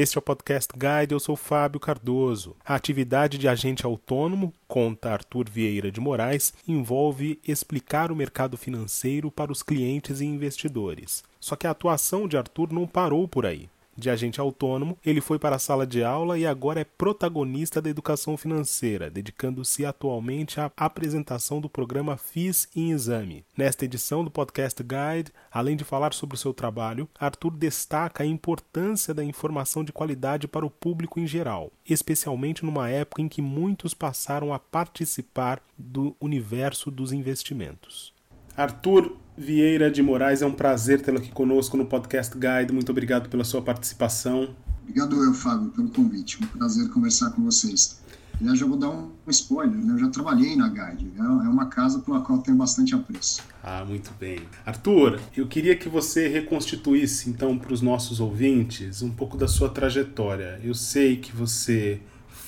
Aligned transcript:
Este 0.00 0.16
é 0.16 0.20
o 0.20 0.22
Podcast 0.22 0.72
Guide, 0.74 1.12
eu 1.12 1.18
sou 1.18 1.34
Fábio 1.34 1.80
Cardoso. 1.80 2.54
A 2.64 2.76
atividade 2.76 3.36
de 3.36 3.48
agente 3.48 3.84
autônomo, 3.84 4.54
conta 4.68 5.10
Arthur 5.10 5.50
Vieira 5.50 5.90
de 5.90 6.00
Moraes, 6.00 6.54
envolve 6.68 7.40
explicar 7.44 8.12
o 8.12 8.14
mercado 8.14 8.56
financeiro 8.56 9.28
para 9.28 9.50
os 9.50 9.60
clientes 9.60 10.20
e 10.20 10.24
investidores. 10.24 11.24
Só 11.40 11.56
que 11.56 11.66
a 11.66 11.72
atuação 11.72 12.28
de 12.28 12.36
Arthur 12.36 12.72
não 12.72 12.86
parou 12.86 13.26
por 13.26 13.44
aí 13.44 13.68
de 13.98 14.08
agente 14.08 14.40
autônomo, 14.40 14.96
ele 15.04 15.20
foi 15.20 15.38
para 15.38 15.56
a 15.56 15.58
sala 15.58 15.84
de 15.84 16.04
aula 16.04 16.38
e 16.38 16.46
agora 16.46 16.80
é 16.80 16.84
protagonista 16.84 17.82
da 17.82 17.90
educação 17.90 18.36
financeira, 18.36 19.10
dedicando-se 19.10 19.84
atualmente 19.84 20.60
à 20.60 20.70
apresentação 20.76 21.60
do 21.60 21.68
programa 21.68 22.16
FIS 22.16 22.68
em 22.76 22.92
Exame. 22.92 23.44
Nesta 23.56 23.84
edição 23.84 24.22
do 24.22 24.30
Podcast 24.30 24.80
Guide, 24.82 25.32
além 25.50 25.76
de 25.76 25.82
falar 25.82 26.14
sobre 26.14 26.36
o 26.36 26.38
seu 26.38 26.54
trabalho, 26.54 27.08
Arthur 27.18 27.50
destaca 27.50 28.22
a 28.22 28.26
importância 28.26 29.12
da 29.12 29.24
informação 29.24 29.82
de 29.82 29.92
qualidade 29.92 30.46
para 30.46 30.64
o 30.64 30.70
público 30.70 31.18
em 31.18 31.26
geral, 31.26 31.72
especialmente 31.88 32.64
numa 32.64 32.88
época 32.88 33.20
em 33.20 33.28
que 33.28 33.42
muitos 33.42 33.94
passaram 33.94 34.54
a 34.54 34.58
participar 34.58 35.60
do 35.76 36.14
universo 36.20 36.90
dos 36.90 37.12
investimentos. 37.12 38.16
Arthur 38.58 39.16
Vieira 39.36 39.88
de 39.88 40.02
Moraes, 40.02 40.42
é 40.42 40.46
um 40.46 40.52
prazer 40.52 41.00
tê-lo 41.00 41.18
aqui 41.18 41.30
conosco 41.30 41.76
no 41.76 41.86
Podcast 41.86 42.36
Guide. 42.36 42.72
Muito 42.72 42.90
obrigado 42.90 43.28
pela 43.28 43.44
sua 43.44 43.62
participação. 43.62 44.52
Obrigado 44.82 45.14
eu, 45.22 45.32
Fábio, 45.32 45.68
pelo 45.68 45.88
convite. 45.90 46.42
Um 46.42 46.46
prazer 46.58 46.88
conversar 46.88 47.30
com 47.30 47.44
vocês. 47.44 48.00
Eu 48.40 48.56
já 48.56 48.66
vou 48.66 48.76
dar 48.76 48.90
um 48.90 49.12
spoiler, 49.28 49.76
né? 49.76 49.94
eu 49.94 49.98
já 49.98 50.08
trabalhei 50.08 50.56
na 50.56 50.68
Guide, 50.68 51.08
é, 51.16 51.20
é 51.20 51.48
uma 51.48 51.66
casa 51.66 52.00
pela 52.00 52.20
qual 52.20 52.38
tenho 52.38 52.56
bastante 52.56 52.96
apreço. 52.96 53.42
Ah, 53.62 53.84
muito 53.84 54.10
bem. 54.18 54.40
Arthur, 54.66 55.20
eu 55.36 55.46
queria 55.46 55.76
que 55.76 55.88
você 55.88 56.26
reconstituísse 56.26 57.30
então 57.30 57.56
para 57.56 57.72
os 57.72 57.80
nossos 57.80 58.18
ouvintes 58.18 59.02
um 59.02 59.10
pouco 59.10 59.36
da 59.36 59.46
sua 59.46 59.68
trajetória. 59.68 60.60
Eu 60.64 60.74
sei 60.74 61.16
que 61.16 61.30
você 61.30 62.00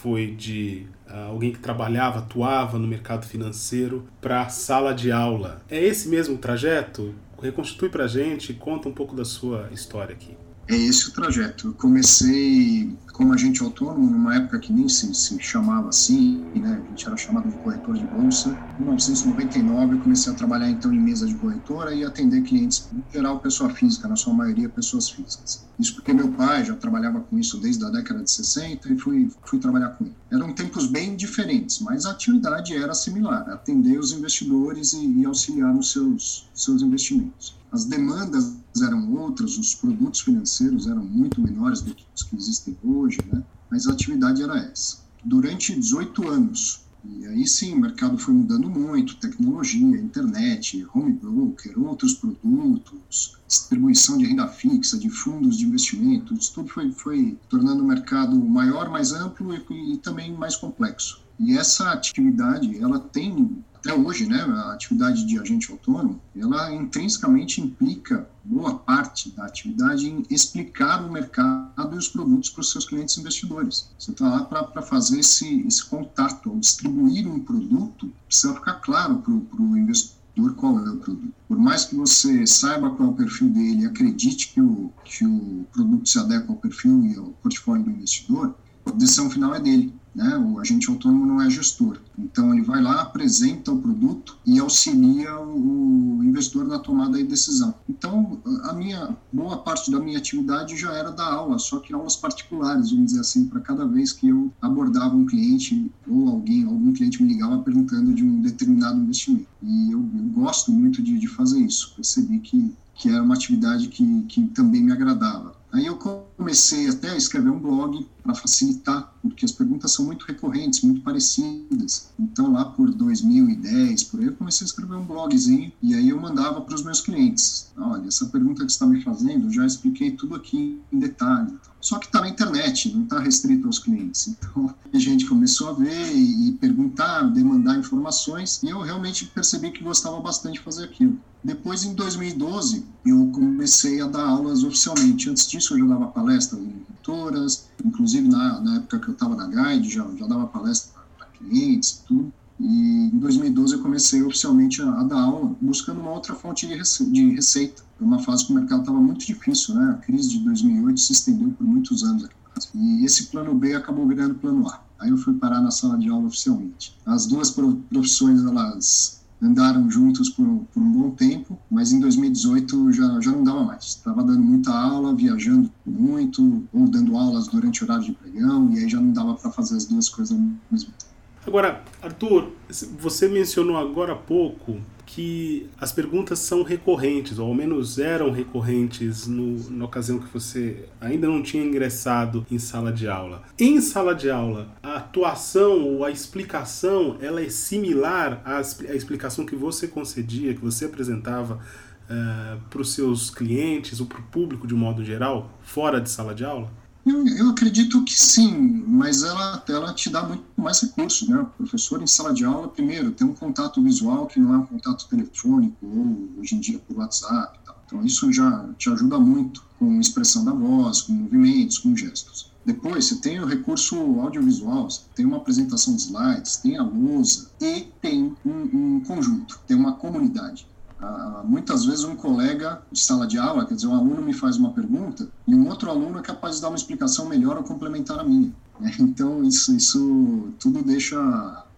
foi 0.02 0.28
de 0.28 0.86
uh, 1.08 1.30
alguém 1.30 1.52
que 1.52 1.58
trabalhava, 1.58 2.20
atuava 2.20 2.78
no 2.78 2.88
mercado 2.88 3.26
financeiro 3.26 4.06
para 4.20 4.48
sala 4.48 4.94
de 4.94 5.12
aula. 5.12 5.60
É 5.68 5.78
esse 5.78 6.08
mesmo 6.08 6.38
trajeto? 6.38 7.14
Reconstitui 7.40 7.88
para 7.88 8.06
gente, 8.06 8.54
conta 8.54 8.88
um 8.88 8.92
pouco 8.92 9.14
da 9.14 9.24
sua 9.24 9.68
história 9.72 10.14
aqui. 10.14 10.36
É 10.70 10.76
esse 10.76 11.08
o 11.08 11.12
trajeto. 11.12 11.66
Eu 11.66 11.74
comecei 11.74 12.96
como 13.12 13.32
agente 13.32 13.60
autônomo 13.60 14.08
numa 14.08 14.36
época 14.36 14.60
que 14.60 14.72
nem 14.72 14.88
se, 14.88 15.12
se 15.16 15.36
chamava 15.40 15.88
assim, 15.88 16.48
né? 16.54 16.80
A 16.80 16.88
gente 16.88 17.08
era 17.08 17.16
chamado 17.16 17.50
de 17.50 17.56
corretor 17.56 17.96
de 17.96 18.06
bolsa. 18.06 18.56
Em 18.78 18.82
1999 18.82 19.96
eu 19.96 20.00
comecei 20.00 20.32
a 20.32 20.36
trabalhar 20.36 20.70
então 20.70 20.92
em 20.92 21.00
mesa 21.00 21.26
de 21.26 21.34
corretora 21.34 21.92
e 21.92 22.04
atender 22.04 22.42
clientes, 22.42 22.88
em 22.92 23.02
geral 23.12 23.40
pessoa 23.40 23.68
física, 23.70 24.06
na 24.06 24.14
sua 24.14 24.32
maioria 24.32 24.68
pessoas 24.68 25.10
físicas. 25.10 25.66
Isso 25.76 25.96
porque 25.96 26.12
meu 26.12 26.28
pai 26.34 26.64
já 26.64 26.76
trabalhava 26.76 27.20
com 27.20 27.36
isso 27.36 27.58
desde 27.58 27.84
a 27.84 27.90
década 27.90 28.22
de 28.22 28.30
60 28.30 28.92
e 28.92 28.96
fui, 28.96 29.28
fui 29.44 29.58
trabalhar 29.58 29.88
com 29.88 30.04
ele. 30.04 30.14
Eram 30.30 30.52
tempos 30.52 30.86
bem 30.86 31.16
diferentes, 31.16 31.80
mas 31.80 32.06
a 32.06 32.12
atividade 32.12 32.76
era 32.76 32.94
similar, 32.94 33.50
atender 33.50 33.98
os 33.98 34.12
investidores 34.12 34.92
e, 34.92 35.04
e 35.04 35.24
auxiliar 35.26 35.74
nos 35.74 35.90
seus, 35.90 36.48
seus 36.54 36.80
investimentos. 36.80 37.58
As 37.72 37.84
demandas 37.84 38.59
eram 38.76 39.12
outras, 39.14 39.58
os 39.58 39.74
produtos 39.74 40.20
financeiros 40.20 40.86
eram 40.86 41.04
muito 41.04 41.40
menores 41.40 41.82
do 41.82 41.94
que 41.94 42.04
os 42.14 42.22
que 42.22 42.36
existem 42.36 42.76
hoje, 42.84 43.18
né? 43.32 43.42
mas 43.70 43.86
a 43.86 43.92
atividade 43.92 44.42
era 44.42 44.58
essa. 44.58 44.98
Durante 45.24 45.74
18 45.74 46.28
anos, 46.28 46.80
e 47.04 47.26
aí 47.26 47.46
sim, 47.46 47.74
o 47.74 47.80
mercado 47.80 48.18
foi 48.18 48.34
mudando 48.34 48.68
muito, 48.68 49.16
tecnologia, 49.16 50.00
internet, 50.00 50.86
home 50.94 51.12
broker, 51.12 51.78
outros 51.78 52.14
produtos, 52.14 53.38
distribuição 53.48 54.18
de 54.18 54.26
renda 54.26 54.46
fixa, 54.48 54.98
de 54.98 55.08
fundos 55.08 55.56
de 55.56 55.66
investimento, 55.66 56.34
isso 56.34 56.52
tudo 56.54 56.68
foi, 56.68 56.92
foi 56.92 57.38
tornando 57.48 57.82
o 57.82 57.86
mercado 57.86 58.36
maior, 58.36 58.90
mais 58.90 59.12
amplo 59.12 59.54
e, 59.54 59.94
e 59.94 59.96
também 59.96 60.32
mais 60.32 60.56
complexo. 60.56 61.22
E 61.38 61.56
essa 61.56 61.90
atividade, 61.90 62.76
ela 62.78 62.98
tem 62.98 63.64
até 63.80 63.94
hoje, 63.94 64.26
né, 64.26 64.42
a 64.42 64.74
atividade 64.74 65.24
de 65.24 65.38
agente 65.38 65.72
autônomo, 65.72 66.20
ela 66.36 66.72
intrinsecamente 66.72 67.62
implica 67.62 68.28
boa 68.44 68.74
parte 68.74 69.30
da 69.30 69.46
atividade 69.46 70.06
em 70.06 70.22
explicar 70.28 71.02
o 71.02 71.10
mercado 71.10 71.94
e 71.94 71.98
os 71.98 72.08
produtos 72.08 72.50
para 72.50 72.60
os 72.60 72.70
seus 72.70 72.84
clientes 72.86 73.16
investidores. 73.16 73.90
Você 73.98 74.10
está 74.10 74.28
lá 74.28 74.44
para 74.44 74.82
fazer 74.82 75.20
esse, 75.20 75.62
esse 75.66 75.82
contato, 75.84 76.54
distribuir 76.58 77.26
um 77.26 77.40
produto, 77.40 78.12
precisa 78.26 78.54
ficar 78.54 78.74
claro 78.74 79.16
para 79.18 79.32
o 79.32 79.78
investidor 79.78 80.54
qual 80.56 80.78
é 80.78 80.90
o 80.90 80.96
produto. 80.98 81.34
Por 81.48 81.58
mais 81.58 81.86
que 81.86 81.94
você 81.94 82.46
saiba 82.46 82.90
qual 82.90 83.08
é 83.08 83.12
o 83.12 83.14
perfil 83.14 83.48
dele 83.48 83.86
acredite 83.86 84.52
que 84.52 84.60
o, 84.60 84.92
que 85.04 85.24
o 85.24 85.66
produto 85.72 86.06
se 86.06 86.18
adequa 86.18 86.52
ao 86.52 86.56
perfil 86.56 87.02
e 87.06 87.16
ao 87.16 87.26
portfólio 87.42 87.84
do 87.84 87.90
investidor, 87.90 88.54
a 88.84 88.90
decisão 88.90 89.30
final 89.30 89.54
é 89.54 89.60
dele. 89.60 89.94
Né? 90.14 90.36
O 90.36 90.58
agente 90.58 90.90
autônomo 90.90 91.24
não 91.24 91.40
é 91.40 91.48
gestor. 91.48 91.98
Então, 92.18 92.52
ele 92.52 92.62
vai 92.62 92.82
lá, 92.82 93.02
apresenta 93.02 93.72
o 93.72 93.80
produto 93.80 94.36
e 94.44 94.58
auxilia 94.58 95.38
o 95.40 96.20
investidor 96.22 96.66
na 96.66 96.78
tomada 96.78 97.16
de 97.16 97.24
decisão. 97.24 97.74
Então, 97.88 98.38
a 98.64 98.72
minha 98.72 99.16
boa 99.32 99.58
parte 99.58 99.90
da 99.90 100.00
minha 100.00 100.18
atividade 100.18 100.76
já 100.76 100.92
era 100.92 101.10
dar 101.10 101.32
aula, 101.32 101.58
só 101.58 101.78
que 101.78 101.94
aulas 101.94 102.16
particulares, 102.16 102.90
vamos 102.90 103.06
dizer 103.06 103.20
assim, 103.20 103.46
para 103.46 103.60
cada 103.60 103.86
vez 103.86 104.12
que 104.12 104.28
eu 104.28 104.50
abordava 104.60 105.14
um 105.14 105.26
cliente 105.26 105.90
ou 106.06 106.28
alguém, 106.28 106.64
algum 106.64 106.92
cliente 106.92 107.22
me 107.22 107.32
ligava 107.32 107.58
perguntando 107.58 108.12
de 108.12 108.24
um 108.24 108.40
determinado 108.42 108.98
investimento. 108.98 109.46
E 109.62 109.92
eu, 109.92 109.98
eu 109.98 110.24
gosto 110.32 110.72
muito 110.72 111.02
de, 111.02 111.18
de 111.18 111.28
fazer 111.28 111.60
isso. 111.60 111.92
Percebi 111.94 112.38
que, 112.40 112.74
que 112.94 113.08
era 113.08 113.22
uma 113.22 113.34
atividade 113.34 113.88
que, 113.88 114.22
que 114.22 114.42
também 114.48 114.82
me 114.82 114.92
agradava. 114.92 115.54
Aí 115.72 115.86
eu 115.86 115.96
comecei 116.40 116.88
até 116.88 117.10
a 117.10 117.16
escrever 117.16 117.50
um 117.50 117.58
blog 117.58 118.06
para 118.22 118.34
facilitar, 118.34 119.12
porque 119.20 119.44
as 119.44 119.52
perguntas 119.52 119.92
são 119.92 120.06
muito 120.06 120.24
recorrentes, 120.24 120.80
muito 120.80 121.02
parecidas. 121.02 122.08
Então, 122.18 122.50
lá 122.52 122.64
por 122.64 122.90
2010, 122.90 124.04
por 124.04 124.20
aí, 124.20 124.26
eu 124.26 124.32
comecei 124.32 124.64
a 124.64 124.68
escrever 124.68 124.94
um 124.94 125.04
blogzinho 125.04 125.70
e 125.82 125.94
aí 125.94 126.08
eu 126.08 126.18
mandava 126.18 126.62
para 126.62 126.74
os 126.74 126.82
meus 126.82 127.02
clientes. 127.02 127.70
Olha, 127.76 128.08
essa 128.08 128.24
pergunta 128.24 128.64
que 128.64 128.72
você 128.72 128.76
está 128.76 128.86
me 128.86 129.02
fazendo, 129.02 129.48
eu 129.48 129.52
já 129.52 129.66
expliquei 129.66 130.12
tudo 130.12 130.34
aqui 130.34 130.80
em 130.90 130.98
detalhe. 130.98 131.52
Só 131.78 131.98
que 131.98 132.06
está 132.06 132.20
na 132.22 132.28
internet, 132.28 132.90
não 132.94 133.04
está 133.04 133.18
restrito 133.18 133.66
aos 133.66 133.78
clientes. 133.78 134.28
Então, 134.28 134.74
a 134.92 134.98
gente 134.98 135.26
começou 135.26 135.68
a 135.68 135.72
ver 135.72 136.14
e 136.14 136.52
perguntar, 136.52 137.22
demandar 137.22 137.78
informações, 137.78 138.62
e 138.62 138.68
eu 138.70 138.80
realmente 138.80 139.26
percebi 139.26 139.70
que 139.70 139.84
gostava 139.84 140.18
bastante 140.20 140.54
de 140.54 140.60
fazer 140.60 140.84
aquilo. 140.84 141.18
Depois, 141.42 141.84
em 141.84 141.94
2012, 141.94 142.84
eu 143.06 143.30
comecei 143.32 144.00
a 144.02 144.06
dar 144.06 144.26
aulas 144.26 144.62
oficialmente. 144.62 145.30
Antes 145.30 145.46
disso, 145.46 145.72
eu 145.74 145.78
já 145.78 145.86
dava 145.86 146.08
palestra 146.30 146.58
em 146.58 146.68
editoras, 146.68 147.68
inclusive 147.84 148.28
na, 148.28 148.60
na 148.60 148.76
época 148.76 149.00
que 149.00 149.08
eu 149.08 149.14
estava 149.14 149.34
na 149.34 149.46
Guide, 149.46 149.90
já, 149.90 150.06
já 150.16 150.26
dava 150.26 150.46
palestra 150.46 150.92
para 151.18 151.26
clientes 151.26 151.90
e 151.90 152.06
tudo. 152.06 152.32
E 152.60 153.10
em 153.12 153.18
2012 153.18 153.74
eu 153.74 153.82
comecei 153.82 154.22
oficialmente 154.22 154.82
a, 154.82 155.00
a, 155.00 155.04
dar 155.04 155.20
aula, 155.20 155.56
buscando 155.60 156.00
uma 156.00 156.10
outra 156.10 156.34
fonte 156.34 156.66
de, 156.66 156.74
rece 156.74 157.04
de 157.10 157.30
receita. 157.34 157.82
Foi 157.98 158.06
uma 158.06 158.18
fase 158.18 158.46
que 158.46 158.52
o 158.52 158.54
mercado 158.54 158.80
estava 158.80 159.00
muito 159.00 159.26
difícil, 159.26 159.74
né? 159.74 159.92
A 159.92 159.94
crise 159.94 160.30
de 160.30 160.40
2008 160.40 161.00
se 161.00 161.12
estendeu 161.12 161.50
por 161.50 161.66
muitos 161.66 162.04
anos 162.04 162.24
aqui. 162.24 162.34
E 162.74 163.04
esse 163.04 163.26
plano 163.26 163.54
B 163.54 163.74
acabou 163.74 164.06
virando 164.06 164.34
plano 164.34 164.68
A. 164.68 164.82
Aí 164.98 165.08
eu 165.08 165.16
fui 165.16 165.32
parar 165.34 165.62
na 165.62 165.70
sala 165.70 165.98
de 165.98 166.10
aula 166.10 166.26
oficialmente. 166.26 166.94
As 167.06 167.26
duas 167.26 167.50
profissões, 167.50 168.44
elas 168.44 169.19
andaram 169.42 169.90
juntos 169.90 170.28
por, 170.28 170.46
por, 170.72 170.82
um 170.82 170.92
bom 170.92 171.10
tempo, 171.10 171.58
mas 171.70 171.92
em 171.92 172.00
2018 172.00 172.92
já, 172.92 173.20
já 173.20 173.32
não 173.32 173.42
dava 173.42 173.64
mais. 173.64 173.84
Estava 173.84 174.22
dando 174.22 174.42
muita 174.42 174.70
aula, 174.72 175.14
viajando 175.14 175.70
muito, 175.86 176.62
ou 176.72 176.88
dando 176.88 177.16
aulas 177.16 177.48
durante 177.48 177.82
o 177.82 177.86
horário 177.86 178.04
de 178.04 178.12
pregão, 178.12 178.70
e 178.72 178.78
aí 178.78 178.88
já 178.88 179.00
não 179.00 179.12
dava 179.12 179.34
para 179.34 179.50
fazer 179.50 179.76
as 179.76 179.86
duas 179.86 180.08
coisas 180.08 180.36
ao 180.36 180.44
mesmo 180.70 180.90
tempo. 180.98 181.09
Agora, 181.46 181.82
Arthur, 182.02 182.52
você 182.98 183.26
mencionou 183.26 183.76
agora 183.76 184.12
há 184.12 184.16
pouco 184.16 184.78
que 185.06 185.68
as 185.80 185.90
perguntas 185.90 186.38
são 186.38 186.62
recorrentes, 186.62 187.38
ou 187.38 187.48
ao 187.48 187.54
menos 187.54 187.98
eram 187.98 188.30
recorrentes 188.30 189.26
no, 189.26 189.70
na 189.70 189.86
ocasião 189.86 190.20
que 190.20 190.32
você 190.32 190.84
ainda 191.00 191.26
não 191.26 191.42
tinha 191.42 191.64
ingressado 191.64 192.46
em 192.48 192.58
sala 192.58 192.92
de 192.92 193.08
aula. 193.08 193.42
Em 193.58 193.80
sala 193.80 194.14
de 194.14 194.30
aula, 194.30 194.68
a 194.82 194.96
atuação 194.96 195.82
ou 195.82 196.04
a 196.04 196.10
explicação 196.10 197.16
ela 197.20 197.40
é 197.40 197.48
similar 197.48 198.40
à, 198.44 198.58
à 198.58 198.94
explicação 198.94 199.44
que 199.44 199.56
você 199.56 199.88
concedia, 199.88 200.54
que 200.54 200.60
você 200.60 200.84
apresentava 200.84 201.54
uh, 201.54 202.60
para 202.68 202.80
os 202.80 202.92
seus 202.92 203.30
clientes 203.30 203.98
ou 203.98 204.06
para 204.06 204.20
o 204.20 204.24
público 204.24 204.66
de 204.66 204.74
modo 204.74 205.04
geral, 205.04 205.58
fora 205.62 206.00
de 206.00 206.08
sala 206.10 206.34
de 206.34 206.44
aula? 206.44 206.70
Eu, 207.04 207.26
eu, 207.26 207.50
acredito 207.50 208.04
que 208.04 208.12
sim, 208.12 208.84
mas 208.86 209.22
ela, 209.22 209.64
ela 209.68 209.94
te 209.94 210.10
dá 210.10 210.22
muito 210.22 210.44
mais 210.56 210.80
recursos, 210.80 211.28
né? 211.28 211.40
O 211.40 211.46
professor 211.46 212.02
em 212.02 212.06
sala 212.06 212.32
de 212.32 212.44
aula, 212.44 212.68
primeiro, 212.68 213.10
tem 213.10 213.26
um 213.26 213.34
contato 213.34 213.82
visual 213.82 214.26
que 214.26 214.38
não 214.38 214.54
é 214.54 214.58
um 214.58 214.66
contato 214.66 215.08
telefônico 215.08 215.76
ou 215.82 216.28
hoje 216.38 216.54
em 216.54 216.60
dia 216.60 216.78
por 216.78 216.98
WhatsApp. 216.98 217.58
Tal. 217.64 217.82
Então 217.86 218.04
isso 218.04 218.30
já 218.32 218.68
te 218.76 218.90
ajuda 218.90 219.18
muito 219.18 219.64
com 219.78 219.98
expressão 219.98 220.44
da 220.44 220.52
voz, 220.52 221.02
com 221.02 221.12
movimentos, 221.14 221.78
com 221.78 221.96
gestos. 221.96 222.50
Depois 222.64 223.06
você 223.06 223.16
tem 223.16 223.40
o 223.40 223.46
recurso 223.46 223.96
audiovisual, 224.20 224.86
tem 225.14 225.24
uma 225.24 225.38
apresentação 225.38 225.96
de 225.96 226.02
slides, 226.02 226.58
tem 226.58 226.76
a 226.76 226.82
lousa 226.82 227.50
e 227.60 227.86
tem 228.02 228.36
um, 228.44 228.50
um 228.50 229.00
conjunto, 229.00 229.58
tem 229.66 229.76
uma 229.76 229.94
comunidade. 229.94 230.66
Ah, 231.02 231.42
muitas 231.44 231.84
vezes 231.84 232.04
um 232.04 232.14
colega 232.14 232.82
de 232.92 233.00
sala 233.00 233.26
de 233.26 233.38
aula, 233.38 233.64
quer 233.64 233.74
dizer, 233.74 233.86
um 233.86 233.94
aluno 233.94 234.20
me 234.22 234.34
faz 234.34 234.56
uma 234.56 234.70
pergunta 234.72 235.28
e 235.46 235.54
um 235.54 235.68
outro 235.68 235.90
aluno 235.90 236.18
é 236.18 236.22
capaz 236.22 236.56
de 236.56 236.62
dar 236.62 236.68
uma 236.68 236.76
explicação 236.76 237.26
melhor 237.26 237.56
ou 237.56 237.62
complementar 237.62 238.18
a 238.18 238.24
minha. 238.24 238.52
Né? 238.78 238.94
Então, 239.00 239.42
isso, 239.42 239.74
isso 239.74 240.48
tudo 240.58 240.82
deixa 240.82 241.18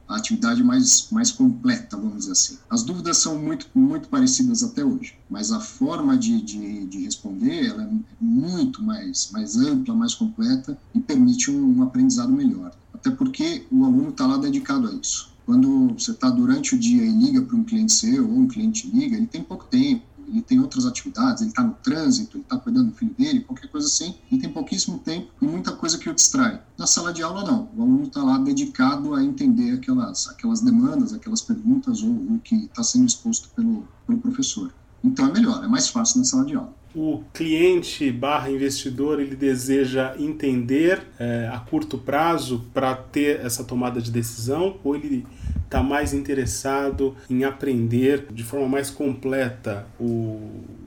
a 0.09 0.17
atividade 0.17 0.63
mais, 0.63 1.09
mais 1.11 1.31
completa, 1.31 1.97
vamos 1.97 2.19
dizer 2.19 2.33
assim. 2.33 2.59
As 2.69 2.83
dúvidas 2.83 3.19
são 3.19 3.39
muito, 3.39 3.67
muito 3.75 4.09
parecidas 4.09 4.63
até 4.63 4.85
hoje, 4.85 5.17
mas 5.31 5.51
a 5.51 5.61
forma 5.61 6.17
de, 6.17 6.41
de, 6.43 6.87
de 6.87 7.05
responder 7.05 7.67
ela 7.67 7.85
é 7.85 7.91
muito 8.21 8.83
mais, 8.83 9.31
mais 9.33 9.57
ampla, 9.57 9.95
mais 9.95 10.15
completa 10.15 10.77
e 10.95 11.01
permite 11.01 11.51
um, 11.51 11.79
um 11.79 11.83
aprendizado 11.83 12.33
melhor. 12.33 12.73
Até 12.93 13.11
porque 13.11 13.67
o 13.71 13.85
aluno 13.85 14.11
está 14.11 14.27
lá 14.27 14.37
dedicado 14.37 14.89
a 14.89 14.93
isso. 14.93 15.32
Quando 15.53 15.93
você 15.99 16.13
está 16.13 16.31
durante 16.31 16.75
o 16.75 16.79
dia 16.79 17.05
e 17.05 17.11
liga 17.11 17.43
para 17.43 17.55
um 17.55 17.63
cliente 17.63 17.93
seu 17.93 18.27
ou 18.27 18.39
um 18.39 18.49
cliente 18.49 18.89
liga, 18.89 19.19
ele 19.19 19.27
tem 19.27 19.43
pouco 19.43 19.67
tempo, 19.67 20.03
ele 20.27 20.41
tem 20.41 20.59
outras 20.59 20.87
atividades, 20.87 21.43
ele 21.43 21.51
está 21.51 21.63
no 21.63 21.75
trânsito, 21.75 22.39
ele 22.39 22.43
está 22.45 22.57
cuidando 22.57 22.89
do 22.89 22.97
filho 22.97 23.15
dele, 23.19 23.41
qualquer 23.41 23.69
coisa 23.69 23.87
assim, 23.87 24.15
ele 24.31 24.41
tem 24.41 24.51
pouquíssimo 24.51 24.99
tempo 25.01 25.31
e 25.43 25.45
muita 25.45 25.73
coisa 25.73 25.99
que 25.99 26.09
o 26.09 26.15
distrai. 26.15 26.59
Na 26.79 26.87
sala 26.87 27.13
de 27.13 27.23
aula, 27.23 27.45
não. 27.45 27.69
O 27.77 27.83
aluno 27.83 28.05
está 28.05 28.23
lá 28.23 28.39
dedicado 28.39 29.15
a 29.15 29.23
entender 29.23 29.73
aquelas, 29.73 30.27
aquelas 30.27 30.63
demandas, 30.63 31.13
aquelas 31.13 31.43
perguntas 31.43 32.03
ou 32.03 32.09
o 32.09 32.41
que 32.43 32.55
está 32.55 32.83
sendo 32.83 33.05
exposto 33.05 33.51
pelo, 33.55 33.87
pelo 34.07 34.21
professor. 34.21 34.73
Então 35.05 35.27
é 35.27 35.33
melhor, 35.35 35.63
é 35.63 35.69
mais 35.69 35.87
fácil 35.87 36.21
na 36.21 36.25
sala 36.25 36.47
de 36.47 36.55
aula 36.55 36.82
o 36.95 37.23
cliente 37.33 38.11
barra 38.11 38.51
investidor 38.51 39.21
ele 39.21 39.35
deseja 39.35 40.15
entender 40.19 41.07
é, 41.19 41.51
a 41.53 41.59
curto 41.59 41.97
prazo 41.99 42.67
para 42.73 42.95
ter 42.95 43.41
essa 43.41 43.65
tomada 43.65 44.01
de 44.01 44.11
decisão 44.11 44.77
ou 44.85 44.95
ele 44.95 45.27
está 45.65 45.83
mais 45.83 46.13
interessado 46.13 47.17
em 47.31 47.45
aprender 47.45 48.27
de 48.31 48.45
forma 48.45 48.69
mais 48.69 48.91
completa 48.91 49.87
o, 49.99 50.05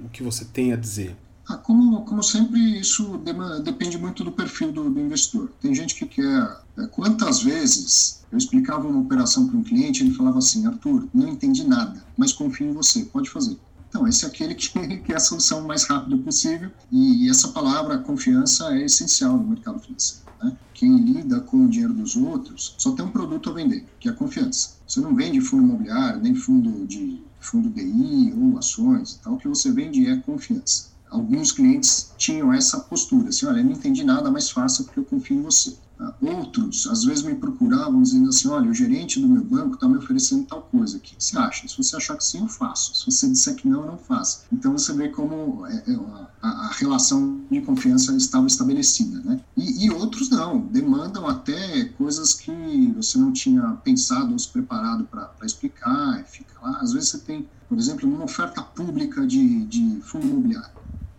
o 0.04 0.10
que 0.12 0.22
você 0.22 0.46
tem 0.46 0.74
a 0.74 0.76
dizer? 0.76 1.16
Ah, 1.48 1.58
como, 1.58 2.04
como 2.06 2.24
sempre, 2.24 2.60
isso 2.80 3.22
depende 3.64 3.98
muito 4.00 4.24
do 4.24 4.32
perfil 4.32 4.72
do, 4.72 4.90
do 4.90 5.00
investidor. 5.00 5.52
Tem 5.62 5.74
gente 5.76 5.94
que 5.94 6.06
quer. 6.06 6.58
É, 6.78 6.88
quantas 6.88 7.44
vezes 7.44 8.26
eu 8.32 8.38
explicava 8.38 8.88
uma 8.88 9.02
operação 9.02 9.48
para 9.48 9.58
um 9.58 9.64
cliente 9.64 10.04
ele 10.04 10.14
falava 10.14 10.40
assim: 10.40 10.66
Arthur, 10.66 11.08
não 11.14 11.28
entendi 11.28 11.64
nada, 11.64 12.04
mas 12.18 12.34
confio 12.34 12.68
em 12.68 12.74
você, 12.74 13.04
pode 13.06 13.30
fazer. 13.30 13.58
Então, 13.96 14.06
esse 14.06 14.26
é 14.26 14.28
aquele 14.28 14.54
que, 14.54 14.68
que 15.00 15.14
é 15.14 15.16
a 15.16 15.20
solução 15.22 15.62
mais 15.62 15.86
rápida 15.86 16.18
possível 16.18 16.70
e, 16.92 17.26
e 17.26 17.30
essa 17.30 17.48
palavra, 17.48 17.98
confiança, 17.98 18.76
é 18.76 18.84
essencial 18.84 19.38
no 19.38 19.48
mercado 19.48 19.80
financeiro. 19.80 20.26
Né? 20.44 20.58
Quem 20.74 20.98
lida 20.98 21.40
com 21.40 21.64
o 21.64 21.70
dinheiro 21.70 21.94
dos 21.94 22.18
outros 22.18 22.76
só 22.78 22.92
tem 22.92 23.06
um 23.06 23.10
produto 23.10 23.50
a 23.50 23.54
vender, 23.54 23.86
que 23.98 24.10
é 24.10 24.12
a 24.12 24.16
confiança. 24.16 24.76
Você 24.86 25.00
não 25.00 25.16
vende 25.16 25.40
fundo 25.40 25.64
imobiliário, 25.64 26.22
nem 26.22 26.36
fundo 26.36 26.86
de 26.86 27.24
fundo 27.40 27.70
DI 27.70 28.34
ou 28.38 28.58
ações. 28.58 29.18
Então, 29.18 29.36
o 29.36 29.38
que 29.38 29.48
você 29.48 29.72
vende 29.72 30.06
é 30.10 30.18
confiança. 30.18 30.90
Alguns 31.10 31.54
clientes 31.54 32.12
tinham 32.18 32.52
essa 32.52 32.82
postura, 32.82 33.30
assim, 33.30 33.46
olha, 33.46 33.60
eu 33.60 33.64
não 33.64 33.72
entendi 33.72 34.04
nada, 34.04 34.30
mas 34.30 34.50
faça 34.50 34.84
porque 34.84 35.00
eu 35.00 35.06
confio 35.06 35.38
em 35.38 35.42
você. 35.42 35.74
Outros, 36.22 36.88
às 36.88 37.04
vezes, 37.04 37.24
me 37.24 37.36
procuravam 37.36 38.02
dizendo 38.02 38.30
assim: 38.30 38.48
olha, 38.50 38.70
o 38.70 38.74
gerente 38.74 39.20
do 39.20 39.28
meu 39.28 39.44
banco 39.44 39.76
está 39.76 39.88
me 39.88 39.98
oferecendo 39.98 40.46
tal 40.46 40.64
coisa, 40.64 40.98
o 40.98 41.00
que, 41.00 41.16
você 41.18 41.38
acha? 41.38 41.68
Se 41.68 41.78
você 41.78 41.96
achar 41.96 42.18
que 42.18 42.24
sim, 42.24 42.40
eu 42.40 42.48
faço. 42.48 42.96
Se 42.96 43.06
você 43.06 43.30
disser 43.30 43.56
que 43.56 43.68
não, 43.68 43.82
eu 43.82 43.92
não 43.92 43.98
faço. 43.98 44.44
Então 44.52 44.74
você 44.74 44.92
vê 44.94 45.10
como 45.10 45.66
é, 45.68 45.84
é, 45.88 46.00
a 46.42 46.70
relação 46.78 47.42
de 47.50 47.62
confiança 47.62 48.16
estava 48.16 48.48
estabelecida. 48.48 49.22
Né? 49.22 49.40
E, 49.56 49.86
e, 49.86 49.92
outros 49.92 50.30
não, 50.30 50.60
demandam 50.60 51.28
até 51.28 51.86
coisas 51.98 52.34
que 52.34 52.94
você 52.96 53.18
não 53.18 53.32
tinha 53.32 53.62
pensado 53.84 54.34
ou 54.34 54.40
se 54.40 54.50
preparado 54.50 55.06
para 55.06 55.32
explicar, 55.44 56.24
fica 56.26 56.54
lá. 56.62 56.80
Às 56.82 56.94
vezes 56.94 57.10
você 57.10 57.20
tem, 57.20 57.48
por 57.70 57.78
exemplo, 57.78 58.10
uma 58.10 58.26
oferta 58.26 58.62
pública 58.62 59.26
de, 59.26 59.66
de 59.66 60.02
fundo 60.02 60.28
imobiliário. 60.28 60.76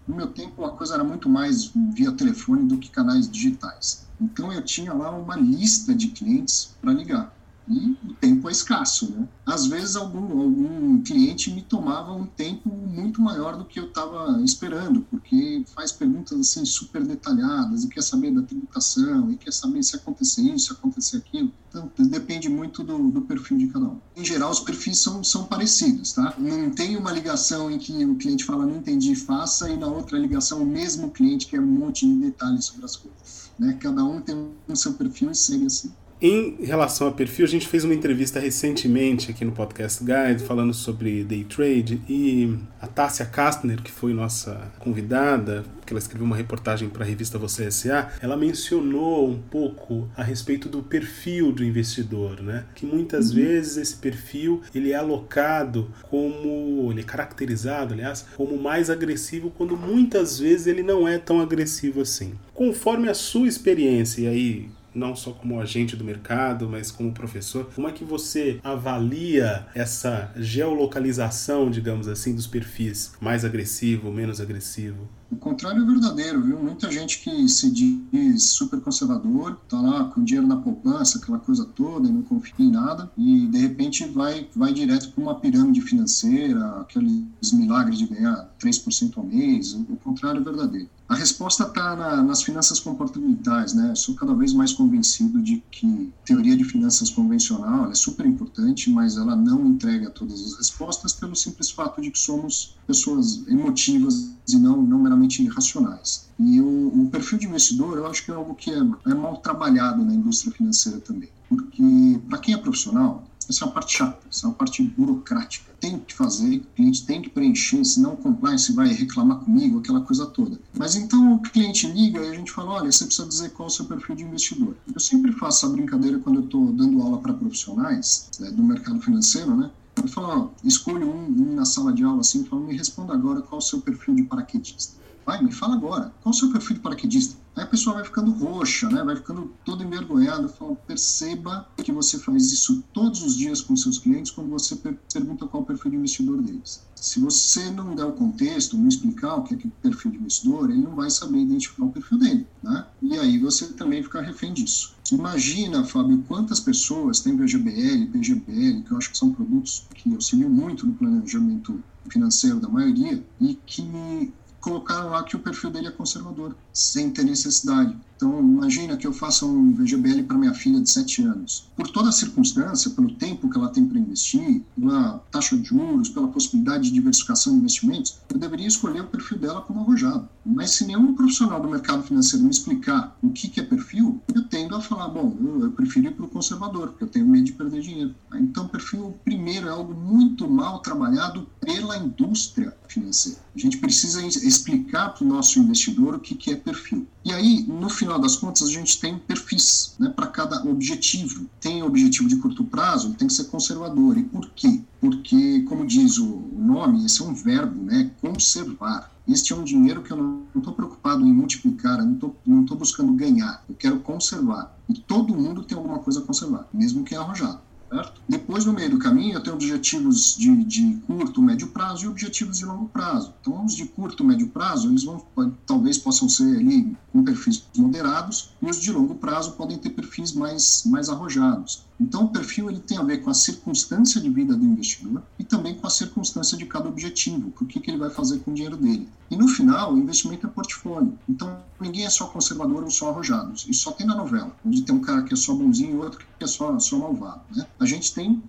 No 0.06 0.14
meu 0.14 0.28
tempo, 0.28 0.64
a 0.64 0.76
coisa 0.76 0.94
era 0.94 1.04
muito 1.04 1.28
mais 1.28 1.72
via 1.92 2.12
telefone 2.12 2.66
do 2.66 2.78
que 2.78 2.90
canais 2.90 3.28
digitais. 3.28 4.06
Então 4.20 4.52
eu 4.52 4.64
tinha 4.64 4.92
lá 4.92 5.10
uma 5.10 5.36
lista 5.36 5.94
de 5.94 6.08
clientes 6.08 6.76
para 6.80 6.92
ligar. 6.92 7.35
E 7.68 7.96
o 8.08 8.14
tempo 8.20 8.48
é 8.48 8.52
escasso, 8.52 9.10
né? 9.10 9.28
Às 9.44 9.66
vezes 9.66 9.96
algum, 9.96 10.40
algum 10.40 11.02
cliente 11.02 11.50
me 11.50 11.62
tomava 11.62 12.12
um 12.12 12.26
tempo 12.26 12.68
muito 12.68 13.20
maior 13.20 13.56
do 13.56 13.64
que 13.64 13.80
eu 13.80 13.88
estava 13.88 14.40
esperando, 14.42 15.02
porque 15.10 15.64
faz 15.74 15.90
perguntas 15.90 16.38
assim 16.38 16.64
super 16.64 17.04
detalhadas 17.04 17.84
e 17.84 17.88
quer 17.88 18.02
saber 18.02 18.32
da 18.32 18.42
tributação 18.42 19.30
e 19.30 19.36
quer 19.36 19.52
saber 19.52 19.82
se 19.82 19.96
acontecer 19.96 20.42
isso, 20.42 20.66
se 20.66 20.72
acontecer 20.72 21.16
aquilo. 21.16 21.52
Então 21.68 21.90
depende 22.08 22.48
muito 22.48 22.84
do, 22.84 23.10
do 23.10 23.22
perfil 23.22 23.58
de 23.58 23.66
cada 23.68 23.86
um. 23.86 24.00
Em 24.16 24.24
geral 24.24 24.50
os 24.50 24.60
perfis 24.60 24.98
são, 24.98 25.24
são 25.24 25.44
parecidos, 25.44 26.12
tá? 26.12 26.34
Não 26.38 26.70
tem 26.70 26.96
uma 26.96 27.10
ligação 27.10 27.70
em 27.70 27.78
que 27.78 28.04
o 28.04 28.16
cliente 28.16 28.44
fala 28.44 28.64
não 28.64 28.76
entendi, 28.76 29.14
faça 29.14 29.68
e 29.68 29.76
na 29.76 29.86
outra 29.86 30.18
ligação 30.18 30.62
o 30.62 30.66
mesmo 30.66 31.10
cliente 31.10 31.46
quer 31.46 31.60
um 31.60 31.66
monte 31.66 32.06
de 32.06 32.14
detalhes 32.14 32.66
sobre 32.66 32.84
as 32.84 32.96
coisas. 32.96 33.50
Né? 33.58 33.76
Cada 33.80 34.04
um 34.04 34.20
tem 34.20 34.50
o 34.68 34.76
seu 34.76 34.92
perfil 34.94 35.30
e 35.30 35.34
segue 35.34 35.66
assim. 35.66 35.92
Em 36.20 36.64
relação 36.64 37.08
a 37.08 37.12
perfil, 37.12 37.44
a 37.44 37.48
gente 37.48 37.68
fez 37.68 37.84
uma 37.84 37.92
entrevista 37.92 38.40
recentemente 38.40 39.30
aqui 39.30 39.44
no 39.44 39.52
Podcast 39.52 40.02
Guide 40.02 40.42
falando 40.44 40.72
sobre 40.72 41.22
day 41.22 41.44
trade 41.44 42.00
e 42.08 42.56
a 42.80 42.86
Tássia 42.86 43.26
Kastner, 43.26 43.82
que 43.82 43.90
foi 43.90 44.14
nossa 44.14 44.72
convidada, 44.78 45.62
que 45.84 45.92
ela 45.92 46.00
escreveu 46.00 46.24
uma 46.24 46.34
reportagem 46.34 46.88
para 46.88 47.04
a 47.04 47.06
revista 47.06 47.38
Você 47.38 47.70
SA, 47.70 48.12
ela 48.22 48.34
mencionou 48.34 49.28
um 49.28 49.38
pouco 49.38 50.08
a 50.16 50.22
respeito 50.22 50.70
do 50.70 50.82
perfil 50.82 51.52
do 51.52 51.62
investidor, 51.62 52.42
né? 52.42 52.64
Que 52.74 52.86
muitas 52.86 53.28
uhum. 53.28 53.36
vezes 53.36 53.76
esse 53.76 53.96
perfil 53.96 54.62
ele 54.74 54.92
é 54.92 54.96
alocado 54.96 55.90
como, 56.04 56.88
ele 56.90 57.00
é 57.00 57.04
caracterizado, 57.04 57.92
aliás, 57.92 58.26
como 58.36 58.56
mais 58.56 58.88
agressivo, 58.88 59.50
quando 59.50 59.76
muitas 59.76 60.38
vezes 60.38 60.66
ele 60.66 60.82
não 60.82 61.06
é 61.06 61.18
tão 61.18 61.42
agressivo 61.42 62.00
assim. 62.00 62.32
Conforme 62.54 63.10
a 63.10 63.14
sua 63.14 63.46
experiência, 63.46 64.22
e 64.22 64.26
aí 64.26 64.75
não 64.96 65.14
só 65.14 65.32
como 65.32 65.60
agente 65.60 65.94
do 65.94 66.02
mercado, 66.02 66.68
mas 66.68 66.90
como 66.90 67.12
professor. 67.12 67.68
Como 67.74 67.88
é 67.88 67.92
que 67.92 68.04
você 68.04 68.58
avalia 68.64 69.66
essa 69.74 70.32
geolocalização, 70.36 71.70
digamos 71.70 72.08
assim, 72.08 72.34
dos 72.34 72.46
perfis 72.46 73.12
mais 73.20 73.44
agressivo, 73.44 74.10
menos 74.10 74.40
agressivo? 74.40 75.08
O 75.30 75.36
contrário 75.36 75.82
é 75.82 75.86
verdadeiro, 75.86 76.40
viu? 76.40 76.62
Muita 76.62 76.90
gente 76.90 77.18
que 77.18 77.48
se 77.48 77.70
diz 77.70 78.44
super 78.44 78.80
conservador, 78.80 79.60
tá 79.68 79.80
lá 79.80 80.04
com 80.04 80.22
dinheiro 80.22 80.46
na 80.46 80.56
poupança, 80.56 81.18
aquela 81.18 81.40
coisa 81.40 81.64
toda, 81.64 82.08
e 82.08 82.12
não 82.12 82.22
confia 82.22 82.52
em 82.58 82.70
nada, 82.70 83.10
e 83.18 83.48
de 83.48 83.58
repente 83.58 84.06
vai, 84.06 84.48
vai 84.54 84.72
direto 84.72 85.10
para 85.10 85.22
uma 85.22 85.34
pirâmide 85.34 85.80
financeira, 85.80 86.80
aqueles 86.80 87.52
milagres 87.52 87.98
de 87.98 88.06
ganhar 88.06 88.54
3% 88.60 89.18
ao 89.18 89.24
mês. 89.24 89.74
O 89.74 89.96
contrário 89.96 90.40
é 90.40 90.44
verdadeiro. 90.44 90.88
A 91.08 91.14
resposta 91.14 91.62
está 91.62 91.94
na, 91.94 92.22
nas 92.22 92.42
finanças 92.42 92.80
comportamentais, 92.80 93.72
né? 93.74 93.94
Sou 93.94 94.14
cada 94.16 94.34
vez 94.34 94.52
mais 94.52 94.72
convencido 94.72 95.40
de 95.40 95.62
que 95.70 96.12
teoria 96.24 96.56
de 96.56 96.64
finanças 96.64 97.10
convencional 97.10 97.90
é 97.90 97.94
super 97.94 98.26
importante, 98.26 98.90
mas 98.90 99.16
ela 99.16 99.36
não 99.36 99.64
entrega 99.66 100.10
todas 100.10 100.42
as 100.44 100.58
respostas 100.58 101.12
pelo 101.12 101.36
simples 101.36 101.70
fato 101.70 102.02
de 102.02 102.10
que 102.10 102.18
somos 102.18 102.76
pessoas 102.88 103.46
emotivas 103.46 104.30
e 104.48 104.56
não, 104.56 104.82
não 104.82 104.98
meramente 104.98 105.46
racionais. 105.46 106.28
E 106.40 106.60
o, 106.60 107.02
o 107.02 107.08
perfil 107.10 107.38
de 107.38 107.46
investidor, 107.46 107.98
eu 107.98 108.06
acho 108.06 108.24
que 108.24 108.32
é 108.32 108.34
algo 108.34 108.54
que 108.56 108.70
é, 108.72 108.78
é 108.78 109.14
mal 109.14 109.36
trabalhado 109.36 110.04
na 110.04 110.12
indústria 110.12 110.52
financeira 110.52 110.98
também. 110.98 111.28
Porque, 111.48 112.20
para 112.28 112.38
quem 112.38 112.54
é 112.54 112.58
profissional, 112.58 113.24
essa 113.48 113.64
é 113.64 113.66
uma 113.66 113.72
parte 113.72 113.96
chata, 113.96 114.26
essa 114.28 114.46
é 114.46 114.48
uma 114.48 114.56
parte 114.56 114.82
burocrática. 114.82 115.70
Tem 115.80 115.96
fazer, 116.16 116.56
o 116.56 116.74
cliente 116.74 117.04
tem 117.04 117.20
que 117.20 117.28
preencher, 117.28 117.84
senão 117.84 118.14
o 118.14 118.16
compliance 118.16 118.72
vai 118.72 118.88
reclamar 118.88 119.38
comigo, 119.38 119.78
aquela 119.78 120.00
coisa 120.00 120.26
toda. 120.26 120.58
Mas 120.76 120.96
então 120.96 121.34
o 121.34 121.40
cliente 121.40 121.86
liga 121.86 122.20
e 122.20 122.30
a 122.30 122.34
gente 122.34 122.50
fala: 122.50 122.72
olha, 122.72 122.90
você 122.90 123.04
precisa 123.04 123.28
dizer 123.28 123.50
qual 123.50 123.68
é 123.68 123.70
o 123.70 123.74
seu 123.74 123.84
perfil 123.84 124.16
de 124.16 124.24
investidor. 124.24 124.76
Eu 124.92 125.00
sempre 125.00 125.32
faço 125.32 125.64
essa 125.64 125.72
brincadeira 125.72 126.18
quando 126.18 126.36
eu 126.36 126.44
estou 126.44 126.72
dando 126.72 127.02
aula 127.02 127.18
para 127.18 127.34
profissionais 127.34 128.30
é, 128.40 128.50
do 128.50 128.62
mercado 128.62 129.00
financeiro, 129.00 129.56
né? 129.56 129.70
Eu 129.96 130.08
falo: 130.08 130.28
ó, 130.28 130.48
escolho 130.66 131.08
um, 131.08 131.26
um, 131.26 131.54
na 131.54 131.64
sala 131.64 131.92
de 131.92 132.04
aula 132.04 132.20
assim, 132.20 132.42
e 132.42 132.44
falo: 132.44 132.62
me 132.62 132.76
responda 132.76 133.12
agora 133.12 133.42
qual 133.42 133.60
é 133.60 133.62
o 133.62 133.66
seu 133.66 133.80
perfil 133.80 134.14
de 134.14 134.22
paraquedista. 134.24 134.94
Vai, 135.24 135.42
me 135.42 135.52
fala 135.52 135.74
agora, 135.74 136.12
qual 136.22 136.32
é 136.32 136.36
o 136.36 136.38
seu 136.38 136.52
perfil 136.52 136.76
de 136.76 136.82
paraquedista? 136.82 137.36
Aí 137.56 137.64
a 137.64 137.66
pessoa 137.66 137.94
vai 137.94 138.04
ficando 138.04 138.32
roxa, 138.32 138.86
né? 138.90 139.02
vai 139.02 139.16
ficando 139.16 139.50
toda 139.64 139.82
envergonhada. 139.82 140.46
Fala, 140.46 140.76
perceba 140.76 141.66
que 141.78 141.90
você 141.90 142.18
faz 142.18 142.52
isso 142.52 142.84
todos 142.92 143.22
os 143.22 143.34
dias 143.34 143.62
com 143.62 143.74
seus 143.74 143.98
clientes 143.98 144.30
quando 144.30 144.50
você 144.50 144.76
per 144.76 144.98
pergunta 145.10 145.46
qual 145.46 145.62
é 145.62 145.64
o 145.64 145.66
perfil 145.66 145.92
de 145.92 145.96
investidor 145.96 146.42
deles. 146.42 146.84
Se 146.94 147.18
você 147.18 147.70
não 147.70 147.94
der 147.94 148.04
o 148.04 148.12
contexto, 148.12 148.76
não 148.76 148.88
explicar 148.88 149.36
o 149.36 149.42
que 149.42 149.54
é, 149.54 149.56
que 149.56 149.66
é 149.66 149.68
o 149.68 149.72
perfil 149.80 150.10
de 150.10 150.18
investidor, 150.18 150.70
ele 150.70 150.82
não 150.82 150.94
vai 150.94 151.08
saber 151.08 151.38
identificar 151.38 151.86
o 151.86 151.90
perfil 151.90 152.18
dele. 152.18 152.46
Né? 152.62 152.86
E 153.00 153.18
aí 153.18 153.38
você 153.38 153.68
também 153.68 154.02
fica 154.02 154.20
refém 154.20 154.52
disso. 154.52 154.94
Imagina, 155.10 155.82
Fábio, 155.84 156.22
quantas 156.28 156.60
pessoas 156.60 157.20
têm 157.20 157.36
VGBL, 157.36 158.10
PGBL, 158.12 158.82
que 158.82 158.92
eu 158.92 158.98
acho 158.98 159.10
que 159.10 159.16
são 159.16 159.32
produtos 159.32 159.86
que 159.94 160.12
auxiliam 160.12 160.50
muito 160.50 160.86
no 160.86 160.92
planejamento 160.92 161.82
financeiro 162.10 162.60
da 162.60 162.68
maioria, 162.68 163.24
e 163.40 163.54
que 163.66 164.32
colocaram 164.60 165.10
lá 165.10 165.22
que 165.22 165.36
o 165.36 165.38
perfil 165.38 165.70
dele 165.70 165.86
é 165.86 165.90
conservador, 165.92 166.56
sem 166.76 167.10
ter 167.10 167.24
necessidade. 167.24 167.96
Então, 168.16 168.38
imagina 168.40 168.96
que 168.96 169.06
eu 169.06 169.12
faça 169.12 169.44
um 169.44 169.74
VGBL 169.74 170.22
para 170.22 170.38
minha 170.38 170.54
filha 170.54 170.80
de 170.80 170.90
7 170.90 171.22
anos. 171.22 171.68
Por 171.76 171.88
toda 171.88 172.08
a 172.08 172.12
circunstância, 172.12 172.90
pelo 172.90 173.14
tempo 173.14 173.48
que 173.50 173.58
ela 173.58 173.68
tem 173.68 173.86
para 173.86 173.98
investir, 173.98 174.62
pela 174.78 175.18
taxa 175.30 175.56
de 175.56 175.64
juros, 175.64 176.08
pela 176.08 176.28
possibilidade 176.28 176.84
de 176.84 176.92
diversificação 176.92 177.52
de 177.52 177.58
investimentos, 177.58 178.18
eu 178.30 178.38
deveria 178.38 178.66
escolher 178.66 179.02
o 179.02 179.06
perfil 179.06 179.38
dela 179.38 179.60
como 179.60 179.80
arrojado. 179.80 180.28
Mas 180.44 180.70
se 180.70 180.86
nenhum 180.86 181.14
profissional 181.14 181.60
do 181.60 181.68
mercado 181.68 182.02
financeiro 182.04 182.44
me 182.44 182.50
explicar 182.50 183.16
o 183.22 183.30
que, 183.30 183.48
que 183.48 183.60
é 183.60 183.62
perfil, 183.62 184.20
eu 184.34 184.44
tendo 184.44 184.74
a 184.74 184.80
falar, 184.80 185.08
bom, 185.08 185.36
eu, 185.38 185.64
eu 185.64 185.72
prefiro 185.72 186.06
ir 186.06 186.12
para 186.12 186.24
o 186.24 186.28
conservador, 186.28 186.88
porque 186.88 187.04
eu 187.04 187.08
tenho 187.08 187.26
medo 187.26 187.44
de 187.44 187.52
perder 187.52 187.82
dinheiro. 187.82 188.14
Então, 188.34 188.66
perfil, 188.66 189.14
primeiro, 189.24 189.68
é 189.68 189.70
algo 189.70 189.92
muito 189.94 190.48
mal 190.48 190.78
trabalhado 190.78 191.46
pela 191.60 191.98
indústria 191.98 192.74
financeira. 192.88 193.38
A 193.54 193.58
gente 193.58 193.78
precisa 193.78 194.24
explicar 194.24 195.10
para 195.10 195.24
o 195.24 195.28
nosso 195.28 195.58
investidor 195.58 196.14
o 196.14 196.20
que, 196.20 196.34
que 196.34 196.52
é 196.52 196.56
perfil. 196.66 197.06
E 197.24 197.32
aí, 197.32 197.64
no 197.68 197.88
final 197.88 198.18
das 198.18 198.34
contas, 198.34 198.68
a 198.68 198.72
gente 198.72 199.00
tem 199.00 199.16
perfis 199.16 199.94
né, 200.00 200.10
para 200.10 200.26
cada 200.26 200.68
objetivo. 200.68 201.46
Tem 201.60 201.80
objetivo 201.84 202.28
de 202.28 202.36
curto 202.36 202.64
prazo, 202.64 203.14
tem 203.14 203.28
que 203.28 203.34
ser 203.34 203.44
conservador. 203.44 204.18
E 204.18 204.24
por 204.24 204.50
quê? 204.50 204.82
Porque, 205.00 205.62
como 205.62 205.86
diz 205.86 206.18
o 206.18 206.42
nome, 206.52 207.06
esse 207.06 207.22
é 207.22 207.24
um 207.24 207.32
verbo, 207.32 207.80
né? 207.84 208.10
Conservar. 208.20 209.12
Este 209.28 209.52
é 209.52 209.56
um 209.56 209.64
dinheiro 209.64 210.02
que 210.02 210.12
eu 210.12 210.16
não 210.16 210.44
estou 210.56 210.72
preocupado 210.72 211.24
em 211.24 211.32
multiplicar, 211.32 211.98
eu 211.98 212.32
não 212.46 212.62
estou 212.62 212.76
buscando 212.76 213.12
ganhar, 213.12 213.64
eu 213.68 213.74
quero 213.74 213.98
conservar. 214.00 214.76
E 214.88 214.94
todo 214.94 215.34
mundo 215.34 215.64
tem 215.64 215.76
alguma 215.76 215.98
coisa 215.98 216.20
a 216.20 216.22
conservar, 216.22 216.68
mesmo 216.72 217.02
que 217.02 217.14
é 217.14 217.18
arrojado. 217.18 217.60
Certo? 217.88 218.20
Depois, 218.28 218.64
no 218.64 218.72
meio 218.72 218.90
do 218.90 218.98
caminho, 218.98 219.34
eu 219.34 219.42
tenho 219.42 219.54
objetivos 219.54 220.36
de, 220.36 220.64
de, 220.64 220.96
curto, 221.06 221.40
médio 221.40 221.68
prazo 221.68 222.04
e 222.04 222.08
objetivos 222.08 222.58
de 222.58 222.64
longo 222.64 222.88
prazo. 222.88 223.32
Então, 223.40 223.64
os 223.64 223.76
de 223.76 223.84
curto, 223.86 224.24
médio 224.24 224.48
prazo, 224.48 224.88
eles 224.88 225.04
vão, 225.04 225.24
talvez 225.64 225.96
possam 225.96 226.28
ser 226.28 226.58
ali 226.58 226.96
com 227.12 227.22
perfis 227.22 227.64
moderados 227.76 228.50
e 228.60 228.68
os 228.68 228.80
de 228.80 228.90
longo 228.90 229.14
prazo 229.14 229.52
podem 229.52 229.78
ter 229.78 229.90
perfis 229.90 230.32
mais, 230.32 230.82
mais 230.84 231.08
arrojados. 231.08 231.84
Então, 231.98 232.24
o 232.24 232.28
perfil 232.28 232.70
ele 232.70 232.80
tem 232.80 232.98
a 232.98 233.02
ver 233.02 233.18
com 233.18 233.30
a 233.30 233.34
circunstância 233.34 234.20
de 234.20 234.28
vida 234.28 234.54
do 234.54 234.64
investidor 234.64 235.22
e 235.38 235.44
também 235.44 235.74
com 235.74 235.86
a 235.86 235.90
circunstância 235.90 236.56
de 236.56 236.66
cada 236.66 236.88
objetivo, 236.88 237.52
o 237.60 237.64
que, 237.64 237.80
que 237.80 237.90
ele 237.90 237.98
vai 237.98 238.10
fazer 238.10 238.38
com 238.40 238.50
o 238.50 238.54
dinheiro 238.54 238.76
dele. 238.76 239.08
E 239.30 239.36
no 239.36 239.48
final, 239.48 239.94
o 239.94 239.98
investimento 239.98 240.46
é 240.46 240.50
portfólio. 240.50 241.18
Então, 241.28 241.58
ninguém 241.80 242.04
é 242.04 242.10
só 242.10 242.26
conservador 242.26 242.84
ou 242.84 242.90
só 242.90 243.10
arrojado. 243.10 243.54
Isso 243.54 243.74
só 243.74 243.92
tem 243.92 244.06
na 244.06 244.14
novela, 244.14 244.54
onde 244.64 244.82
tem 244.82 244.94
um 244.94 245.00
cara 245.00 245.22
que 245.22 245.32
é 245.32 245.36
só 245.36 245.54
bonzinho 245.54 245.96
e 245.96 245.98
outro 245.98 246.24
que 246.38 246.44
é 246.44 246.46
só, 246.46 246.78
só 246.78 246.98
malvado. 246.98 247.40
Né? 247.54 247.66
A 247.80 247.86
gente 247.86 248.14
tem 248.14 248.42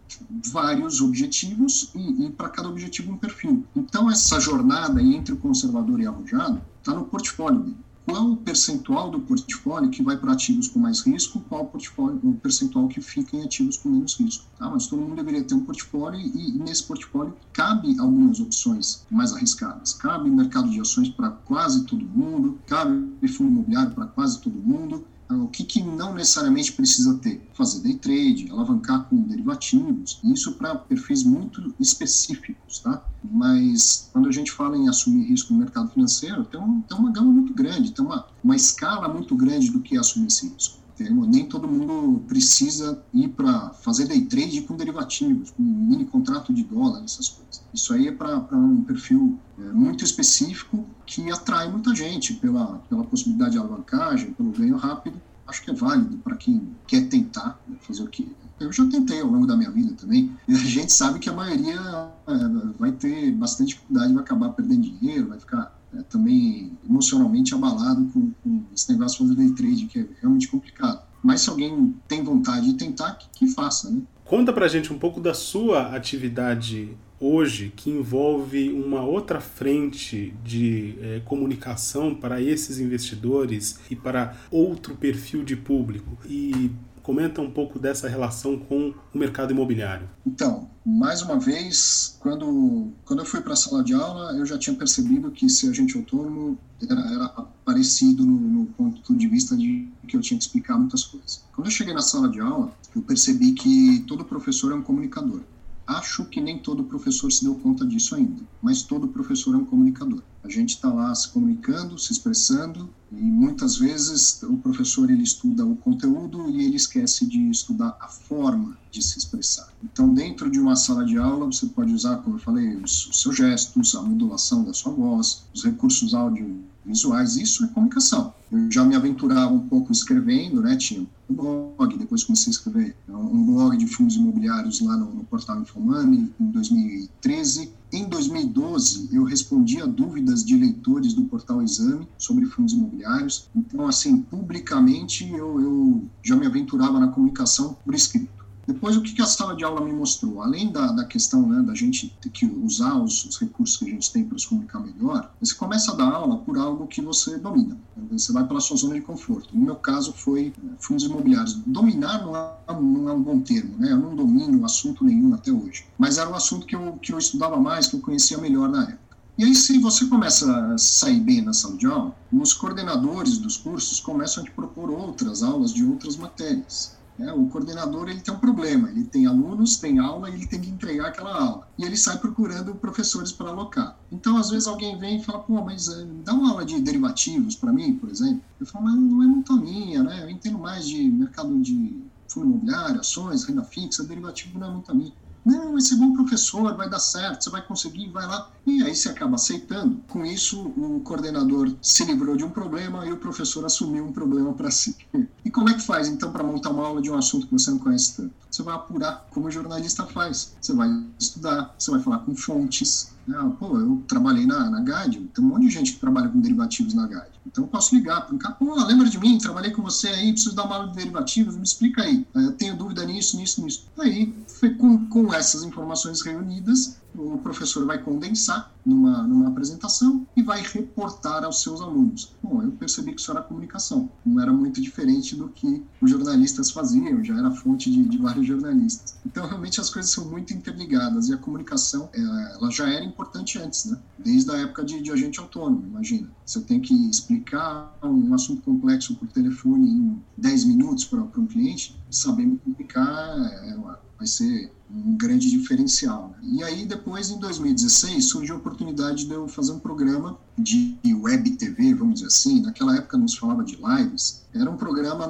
vários 0.51 1.01
objetivos 1.01 1.89
e, 1.95 2.25
e 2.25 2.29
para 2.29 2.49
cada 2.49 2.67
objetivo 2.67 3.13
um 3.13 3.17
perfil. 3.17 3.65
Então, 3.75 4.11
essa 4.11 4.39
jornada 4.39 5.01
entre 5.01 5.33
o 5.33 5.37
conservador 5.37 5.99
e 5.99 6.05
arrojado 6.05 6.61
está 6.81 6.93
no 6.93 7.05
portfólio 7.05 7.61
dele 7.61 7.86
qual 8.07 8.31
o 8.31 8.37
percentual 8.37 9.11
do 9.11 9.19
portfólio 9.19 9.89
que 9.89 10.01
vai 10.01 10.15
para 10.15 10.31
ativos 10.31 10.69
com 10.69 10.79
mais 10.79 11.01
risco, 11.01 11.41
qual 11.49 11.65
portfólio, 11.65 12.17
o 12.23 12.33
percentual 12.35 12.87
que 12.87 13.01
fica 13.01 13.35
em 13.35 13.43
ativos 13.43 13.75
com 13.75 13.89
menos 13.89 14.17
risco. 14.17 14.45
Tá? 14.57 14.69
Mas 14.69 14.87
todo 14.87 15.01
mundo 15.01 15.17
deveria 15.17 15.43
ter 15.43 15.53
um 15.53 15.65
portfólio 15.65 16.17
e 16.17 16.53
nesse 16.53 16.83
portfólio 16.83 17.35
cabe 17.51 17.99
algumas 17.99 18.39
opções 18.39 19.05
mais 19.11 19.33
arriscadas. 19.33 19.91
Cabe 19.91 20.29
mercado 20.29 20.69
de 20.69 20.79
ações 20.79 21.09
para 21.09 21.31
quase 21.31 21.83
todo 21.83 22.05
mundo, 22.05 22.57
cabe 22.65 23.27
fundo 23.27 23.51
imobiliário 23.51 23.91
para 23.91 24.05
quase 24.05 24.39
todo 24.39 24.57
mundo, 24.57 25.05
então, 25.27 25.43
o 25.43 25.49
que, 25.49 25.65
que 25.65 25.83
não 25.83 26.13
necessariamente 26.13 26.71
precisa 26.71 27.17
ter? 27.17 27.45
Fazer 27.53 27.81
day 27.81 27.95
trade, 27.95 28.49
alavancar 28.49 29.03
com 29.09 29.17
derivativos, 29.23 30.21
isso 30.23 30.53
para 30.53 30.73
perfis 30.73 31.21
muito 31.21 31.75
específicos, 31.81 32.79
tá? 32.79 33.03
Mas 33.21 34.09
quando 34.13 34.29
a 34.29 34.31
gente 34.31 34.49
fala 34.53 34.77
em 34.77 34.87
assumir 34.87 35.25
risco 35.25 35.51
no 35.51 35.59
mercado 35.59 35.89
financeiro, 35.89 36.45
tem, 36.45 36.61
um, 36.61 36.79
tem 36.79 36.97
uma 36.97 37.11
gama 37.11 37.29
muito 37.29 37.53
grande, 37.53 37.91
tem 37.91 38.05
uma, 38.05 38.25
uma 38.41 38.55
escala 38.55 39.09
muito 39.09 39.35
grande 39.35 39.69
do 39.69 39.81
que 39.81 39.97
é 39.97 39.99
assumir 39.99 40.27
esse 40.27 40.47
risco. 40.47 40.77
Nem 40.99 41.45
todo 41.45 41.67
mundo 41.67 42.21
precisa 42.27 43.03
ir 43.13 43.29
para 43.29 43.69
fazer 43.69 44.07
day 44.07 44.21
trade 44.21 44.61
com 44.61 44.75
derivativos, 44.75 45.51
com 45.51 45.61
mini 45.61 46.05
contrato 46.05 46.53
de 46.53 46.63
dólar, 46.63 47.03
essas 47.03 47.29
coisas. 47.29 47.63
Isso 47.73 47.93
aí 47.93 48.07
é 48.07 48.11
para 48.11 48.37
um 48.51 48.83
perfil 48.83 49.37
é, 49.59 49.61
muito 49.71 50.03
específico 50.03 50.85
que 51.05 51.31
atrai 51.31 51.69
muita 51.71 51.95
gente 51.95 52.33
pela, 52.33 52.79
pela 52.89 53.03
possibilidade 53.03 53.51
de 53.51 53.57
alavancagem, 53.57 54.33
pelo 54.33 54.51
ganho 54.51 54.75
rápido. 54.75 55.21
Acho 55.45 55.63
que 55.63 55.71
é 55.71 55.73
válido 55.73 56.17
para 56.17 56.35
quem 56.35 56.75
quer 56.87 57.07
tentar 57.07 57.59
né, 57.67 57.77
fazer 57.81 58.03
o 58.03 58.07
que. 58.07 58.35
Eu 58.59 58.71
já 58.73 58.85
tentei 58.87 59.21
ao 59.21 59.27
longo 59.27 59.45
da 59.45 59.55
minha 59.55 59.69
vida 59.69 59.93
também. 59.93 60.35
E 60.47 60.53
a 60.53 60.57
gente 60.57 60.91
sabe 60.91 61.19
que 61.19 61.29
a 61.29 61.33
maioria 61.33 61.79
é, 62.27 62.33
vai 62.77 62.91
ter 62.91 63.31
bastante 63.31 63.69
dificuldade, 63.69 64.13
vai 64.13 64.23
acabar 64.23 64.49
perdendo 64.49 64.81
dinheiro, 64.81 65.29
vai 65.29 65.39
ficar 65.39 65.76
é, 65.97 66.03
também 66.03 66.77
emocionalmente 66.87 67.53
abalado 67.53 68.05
com, 68.13 68.31
com, 68.43 68.63
esse 68.73 68.91
negócio 68.91 69.19
fazer 69.19 69.35
day 69.35 69.51
trade, 69.51 69.85
que 69.87 69.99
é 69.99 70.07
realmente 70.21 70.47
complicado. 70.47 71.05
Mas 71.23 71.41
se 71.41 71.49
alguém 71.49 71.95
tem 72.07 72.23
vontade 72.23 72.67
de 72.67 72.73
tentar, 72.73 73.13
que, 73.15 73.27
que 73.31 73.47
faça, 73.53 73.89
né? 73.89 74.01
Conta 74.23 74.53
pra 74.53 74.67
gente 74.67 74.91
um 74.91 74.99
pouco 74.99 75.19
da 75.19 75.33
sua 75.33 75.95
atividade 75.95 76.95
hoje 77.19 77.73
que 77.75 77.89
envolve 77.89 78.69
uma 78.71 79.01
outra 79.01 79.39
frente 79.39 80.33
de 80.43 80.95
é, 81.01 81.21
comunicação 81.25 82.13
para 82.13 82.41
esses 82.41 82.79
investidores 82.79 83.79
e 83.89 83.95
para 83.95 84.35
outro 84.51 84.95
perfil 84.95 85.43
de 85.43 85.55
público. 85.55 86.17
E 86.25 86.71
Comenta 87.07 87.41
um 87.41 87.49
pouco 87.49 87.79
dessa 87.79 88.09
relação 88.09 88.59
com 88.59 88.93
o 89.13 89.17
mercado 89.17 89.53
imobiliário. 89.53 90.09
Então, 90.25 90.69
mais 90.85 91.21
uma 91.21 91.39
vez, 91.39 92.17
quando, 92.19 92.91
quando 93.05 93.19
eu 93.19 93.25
fui 93.25 93.39
para 93.39 93.53
a 93.53 93.55
sala 93.55 93.81
de 93.81 93.93
aula, 93.93 94.33
eu 94.33 94.45
já 94.45 94.57
tinha 94.57 94.75
percebido 94.75 95.31
que 95.31 95.49
ser 95.49 95.69
agente 95.69 95.95
autônomo 95.95 96.59
era, 96.81 96.99
era 96.99 97.29
parecido 97.63 98.25
no, 98.25 98.37
no, 98.37 98.65
ponto 98.65 99.15
de 99.15 99.27
vista 99.29 99.55
de 99.55 99.87
que 100.05 100.17
eu 100.17 100.19
tinha 100.19 100.37
que 100.37 100.43
explicar 100.43 100.77
muitas 100.77 101.05
coisas. 101.05 101.45
Quando 101.55 101.67
eu 101.67 101.71
cheguei 101.71 101.93
na 101.93 102.01
sala 102.01 102.27
de 102.27 102.41
aula, 102.41 102.73
eu 102.93 103.01
percebi 103.01 103.53
que 103.53 104.03
todo 104.05 104.25
professor 104.25 104.73
é 104.73 104.75
um 104.75 104.81
comunicador. 104.81 105.39
Acho 105.87 106.25
que 106.25 106.41
nem 106.41 106.59
todo 106.59 106.83
professor 106.83 107.31
se 107.31 107.45
deu 107.45 107.55
conta 107.55 107.85
disso 107.85 108.13
ainda, 108.13 108.41
mas 108.61 108.81
todo 108.81 109.07
professor 109.07 109.55
é 109.55 109.57
um 109.57 109.63
comunicador. 109.63 110.21
A 110.43 110.49
gente 110.49 110.71
está 110.71 110.91
lá 110.91 111.15
se 111.15 111.29
comunicando, 111.29 111.97
se 111.97 112.11
expressando, 112.11 112.89
e 113.09 113.15
muitas 113.15 113.77
vezes 113.77 114.43
o 114.43 114.57
professor 114.57 115.09
ele 115.09 115.23
estuda 115.23 115.65
o 115.65 115.77
conteúdo 115.77 116.49
e 116.49 116.65
ele 116.65 116.75
esquece 116.75 117.25
de 117.25 117.49
estudar 117.49 117.97
a 118.01 118.09
forma 118.09 118.77
de 118.91 119.01
se 119.01 119.17
expressar. 119.17 119.69
Então, 119.81 120.13
dentro 120.13 120.51
de 120.51 120.59
uma 120.59 120.75
sala 120.75 121.05
de 121.05 121.17
aula, 121.17 121.45
você 121.45 121.67
pode 121.67 121.93
usar, 121.93 122.17
como 122.17 122.35
eu 122.35 122.39
falei, 122.41 122.75
os, 122.75 123.07
os 123.07 123.21
seus 123.21 123.37
gestos, 123.37 123.95
a 123.95 124.01
modulação 124.01 124.65
da 124.65 124.73
sua 124.73 124.91
voz, 124.91 125.45
os 125.53 125.63
recursos 125.63 126.13
audiovisuais, 126.13 127.37
isso 127.37 127.63
é 127.63 127.67
comunicação. 127.67 128.33
Eu 128.51 128.71
já 128.71 128.83
me 128.83 128.95
aventurava 128.95 129.53
um 129.53 129.67
pouco 129.67 129.91
escrevendo, 129.91 130.61
né? 130.61 130.75
Tinha 130.77 131.05
um 131.29 131.33
blog, 131.33 131.97
depois 131.97 132.23
comecei 132.23 132.49
a 132.49 132.55
escrever 132.55 132.95
um 133.09 133.45
blog 133.45 133.75
de 133.75 133.87
fundos 133.87 134.15
imobiliários 134.15 134.79
lá 134.79 134.95
no, 134.95 135.13
no 135.13 135.23
portal 135.25 135.59
Infomoney 135.59 136.31
em 136.39 136.45
2013. 136.51 137.73
Em 137.91 138.05
2012, 138.05 139.09
eu 139.13 139.23
respondi 139.23 139.81
a 139.81 139.85
dúvidas 139.85 140.43
de 140.43 140.55
leitores 140.57 141.13
do 141.13 141.23
portal 141.23 141.61
Exame 141.61 142.07
sobre 142.17 142.45
fundos 142.45 142.73
imobiliários. 142.73 143.49
Então, 143.55 143.87
assim, 143.87 144.21
publicamente 144.21 145.29
eu, 145.29 145.61
eu 145.61 146.05
já 146.23 146.35
me 146.35 146.45
aventurava 146.45 146.99
na 146.99 147.07
comunicação 147.07 147.77
por 147.83 147.93
escrito. 147.93 148.36
Depois, 148.67 148.97
o 148.97 149.01
que 149.01 149.21
a 149.21 149.25
sala 149.25 149.55
de 149.55 149.63
aula 149.63 149.79
me 149.79 149.93
mostrou? 149.93 150.41
Além 150.41 150.69
da, 150.69 150.91
da 150.91 151.05
questão 151.05 151.47
né, 151.47 151.63
da 151.63 151.73
gente 151.73 152.13
ter 152.21 152.29
que 152.29 152.45
usar 152.45 152.95
os, 153.01 153.23
os 153.23 153.39
recursos 153.39 153.77
que 153.77 153.85
a 153.85 153.87
gente 153.87 154.11
tem 154.11 154.25
para 154.25 154.37
se 154.37 154.45
comunicar 154.45 154.79
melhor, 154.79 155.31
você 155.39 155.55
começa 155.55 155.93
a 155.93 155.95
dar 155.95 156.11
aula 156.11 156.39
por 156.39 156.57
algo 156.57 156.85
que 156.85 157.01
você 157.01 157.37
domina. 157.37 157.77
Você 158.11 158.33
vai 158.33 158.45
pela 158.45 158.59
sua 158.59 158.75
zona 158.75 158.95
de 158.95 159.01
conforto. 159.01 159.57
No 159.57 159.63
meu 159.63 159.75
caso, 159.77 160.11
foi 160.11 160.53
é, 160.57 160.69
fundos 160.79 161.05
imobiliários. 161.05 161.53
Dominar 161.65 162.21
não 162.25 162.35
é, 162.35 162.57
não 162.67 163.09
é 163.09 163.13
um 163.13 163.23
bom 163.23 163.39
termo, 163.39 163.77
né? 163.77 163.93
Eu 163.93 163.97
não 163.97 164.13
domino 164.13 164.65
assunto 164.65 165.05
nenhum 165.05 165.33
até 165.33 165.49
hoje. 165.49 165.85
Mas 165.97 166.17
era 166.17 166.29
um 166.29 166.35
assunto 166.35 166.67
que 166.67 166.75
eu, 166.75 166.99
que 167.01 167.13
eu 167.13 167.17
estudava 167.17 167.55
mais, 167.57 167.87
que 167.87 167.95
eu 167.95 168.01
conhecia 168.01 168.37
melhor 168.37 168.67
na 168.67 168.83
época. 168.83 169.07
E 169.37 169.43
aí, 169.43 169.55
se 169.55 169.77
você 169.77 170.07
começa 170.07 170.73
a 170.73 170.77
sair 170.77 171.19
bem 171.19 171.41
na 171.41 171.53
sala 171.53 171.77
de 171.77 171.85
aula, 171.85 172.15
os 172.33 172.53
coordenadores 172.53 173.37
dos 173.37 173.55
cursos 173.55 173.99
começam 173.99 174.43
a 174.43 174.45
te 174.45 174.51
propor 174.51 174.89
outras 174.89 175.43
aulas 175.43 175.71
de 175.71 175.85
outras 175.85 176.17
matérias. 176.17 176.97
É, 177.19 177.33
o 177.33 177.47
coordenador 177.47 178.09
ele 178.09 178.21
tem 178.21 178.33
um 178.33 178.39
problema, 178.39 178.89
ele 178.91 179.05
tem 179.05 179.25
alunos, 179.25 179.77
tem 179.77 179.97
aula 179.97 180.29
e 180.29 180.35
ele 180.35 180.47
tem 180.47 180.61
que 180.61 180.69
entregar 180.69 181.07
aquela 181.07 181.33
aula. 181.33 181.67
E 181.77 181.83
ele 181.83 181.97
sai 181.97 182.19
procurando 182.19 182.75
professores 182.75 183.31
para 183.31 183.49
alocar. 183.49 183.99
Então, 184.11 184.37
às 184.37 184.51
vezes, 184.51 184.67
alguém 184.67 184.99
vem 184.99 185.17
e 185.19 185.23
fala, 185.23 185.39
pô, 185.39 185.63
mas 185.63 185.87
uh, 185.87 186.05
dá 186.23 186.33
uma 186.33 186.51
aula 186.51 186.65
de 186.65 186.79
derivativos 186.79 187.55
para 187.55 187.73
mim, 187.73 187.97
por 187.97 188.09
exemplo. 188.09 188.43
Eu 188.59 188.67
falo, 188.67 188.85
mas 188.85 188.95
não 188.95 189.23
é 189.23 189.27
muito 189.27 189.51
a 189.51 189.57
minha, 189.57 190.03
né? 190.03 190.23
Eu 190.23 190.29
entendo 190.29 190.59
mais 190.59 190.87
de 190.87 191.09
mercado 191.09 191.59
de 191.59 192.07
fundo 192.29 192.45
imobiliário, 192.45 192.99
ações, 192.99 193.45
renda 193.45 193.63
fixa, 193.63 194.03
derivativo 194.03 194.59
não 194.59 194.67
é 194.67 194.71
muito 194.71 194.91
a 194.91 194.95
minha. 194.95 195.13
Não, 195.47 195.71
você 195.71 195.93
é 195.93 195.97
bom 195.97 196.11
professor, 196.11 196.75
vai 196.75 196.89
dar 196.89 196.99
certo, 196.99 197.41
você 197.41 197.49
vai 197.49 197.65
conseguir, 197.65 198.09
vai 198.09 198.27
lá. 198.27 198.51
E 198.65 198.83
aí 198.83 198.93
você 198.93 199.07
acaba 199.07 199.35
aceitando. 199.35 200.03
Com 200.09 200.25
isso, 200.25 200.73
o 200.75 200.99
coordenador 200.99 201.73
se 201.81 202.03
livrou 202.03 202.35
de 202.35 202.43
um 202.43 202.49
problema 202.49 203.05
e 203.05 203.13
o 203.13 203.17
professor 203.17 203.63
assumiu 203.63 204.03
um 204.03 204.11
problema 204.11 204.51
para 204.51 204.69
si. 204.69 204.97
E 205.45 205.49
como 205.49 205.69
é 205.69 205.73
que 205.73 205.79
faz, 205.79 206.09
então, 206.09 206.33
para 206.33 206.43
montar 206.43 206.71
uma 206.71 206.85
aula 206.85 207.01
de 207.01 207.09
um 207.09 207.15
assunto 207.15 207.47
que 207.47 207.53
você 207.53 207.71
não 207.71 207.79
conhece 207.79 208.17
tanto? 208.17 208.33
Você 208.51 208.61
vai 208.61 208.75
apurar 208.75 209.25
como 209.31 209.47
o 209.47 209.51
jornalista 209.51 210.05
faz. 210.05 210.53
Você 210.59 210.73
vai 210.73 210.89
estudar, 211.17 211.73
você 211.79 211.91
vai 211.91 212.01
falar 212.01 212.19
com 212.19 212.35
fontes, 212.35 213.13
Ah, 213.33 213.49
pô, 213.49 213.77
eu 213.77 214.05
trabalhei 214.07 214.45
na, 214.45 214.69
na 214.69 214.81
GAD, 214.81 215.19
tem 215.33 215.43
um 215.43 215.49
monte 215.49 215.63
de 215.63 215.69
gente 215.69 215.93
que 215.93 215.99
trabalha 215.99 216.29
com 216.29 216.39
derivativos 216.39 216.93
na 216.93 217.07
GAD. 217.07 217.29
Então 217.45 217.65
eu 217.65 217.67
posso 217.67 217.93
ligar 217.93 218.21
para 218.21 218.33
um 218.33 218.37
cara, 218.37 218.55
pô, 218.55 218.73
lembra 218.85 219.09
de 219.09 219.19
mim, 219.19 219.37
trabalhei 219.37 219.71
com 219.71 219.81
você 219.81 220.07
aí, 220.09 220.31
preciso 220.31 220.55
dar 220.55 220.63
uma 220.65 220.75
aula 220.75 220.87
de 220.89 220.95
derivativos, 220.95 221.55
me 221.55 221.63
explica 221.63 222.03
aí. 222.03 222.25
Eu 222.33 222.53
tenho 222.53 222.77
dúvida 222.77 223.03
nisso, 223.03 223.37
nisso, 223.37 223.63
nisso. 223.63 223.87
Aí, 223.99 224.33
com, 224.77 225.07
com 225.09 225.33
essas 225.33 225.63
informações 225.63 226.21
reunidas, 226.21 226.97
o 227.15 227.37
professor 227.39 227.85
vai 227.85 228.01
condensar 228.01 228.73
numa, 228.85 229.23
numa 229.23 229.49
apresentação 229.49 230.25
e 230.35 230.43
vai 230.43 230.61
reportar 230.61 231.43
aos 231.43 231.61
seus 231.61 231.81
alunos. 231.81 232.35
Bom, 232.41 232.61
eu 232.61 232.71
percebi 232.71 233.13
que 233.13 233.21
isso 233.21 233.31
era 233.31 233.41
comunicação, 233.41 234.09
não 234.25 234.41
era 234.41 234.53
muito 234.53 234.81
diferente 234.81 235.35
do 235.35 235.49
que 235.49 235.83
os 236.01 236.09
jornalistas 236.09 236.71
faziam, 236.71 237.23
já 237.23 237.37
era 237.37 237.51
fonte 237.51 237.91
de, 237.91 238.03
de 238.07 238.17
vários 238.17 238.45
jornalistas. 238.45 239.15
Então, 239.25 239.47
realmente, 239.47 239.81
as 239.81 239.89
coisas 239.89 240.11
são 240.11 240.25
muito 240.29 240.53
interligadas 240.53 241.29
e 241.29 241.33
a 241.33 241.37
comunicação, 241.37 242.09
é, 242.13 242.19
ela 242.19 242.69
já 242.69 242.87
era 242.89 243.03
importante 243.03 243.57
antes, 243.59 243.85
né? 243.85 243.97
Desde 244.17 244.51
a 244.51 244.57
época 244.57 244.83
de, 244.83 245.01
de 245.01 245.11
agente 245.11 245.39
autônomo, 245.39 245.85
imagina. 245.87 246.29
Você 246.47 246.61
tem 246.61 246.79
que 246.79 246.93
explicar 247.09 247.93
um 248.01 248.33
assunto 248.33 248.61
complexo 248.61 249.13
por 249.15 249.27
telefone 249.27 249.89
em 249.89 250.23
10 250.37 250.63
minutos 250.63 251.03
para 251.03 251.19
um 251.21 251.45
cliente, 251.45 251.99
sabendo 252.09 252.55
comunicar 252.59 253.37
é, 253.63 253.75
vai 254.17 254.25
ser 254.25 254.71
um 254.89 255.17
grande 255.17 255.49
diferencial. 255.51 256.29
Né? 256.29 256.59
E 256.59 256.63
aí, 256.63 256.85
depois, 256.85 257.29
em 257.29 257.37
2016, 257.37 258.29
surgiu 258.29 258.55
a 258.55 258.57
oportunidade 258.59 259.25
de 259.25 259.33
eu 259.33 259.45
fazer 259.49 259.73
um 259.73 259.79
programa 259.79 260.37
de 260.57 260.97
web 261.05 261.51
TV, 261.51 261.93
vamos 261.93 262.15
dizer 262.15 262.27
assim. 262.27 262.61
Naquela 262.61 262.95
época 262.95 263.17
não 263.17 263.27
se 263.27 263.37
falava 263.37 263.65
de 263.65 263.75
lives. 263.75 264.45
Era 264.53 264.71
um 264.71 264.77
programa 264.77 265.27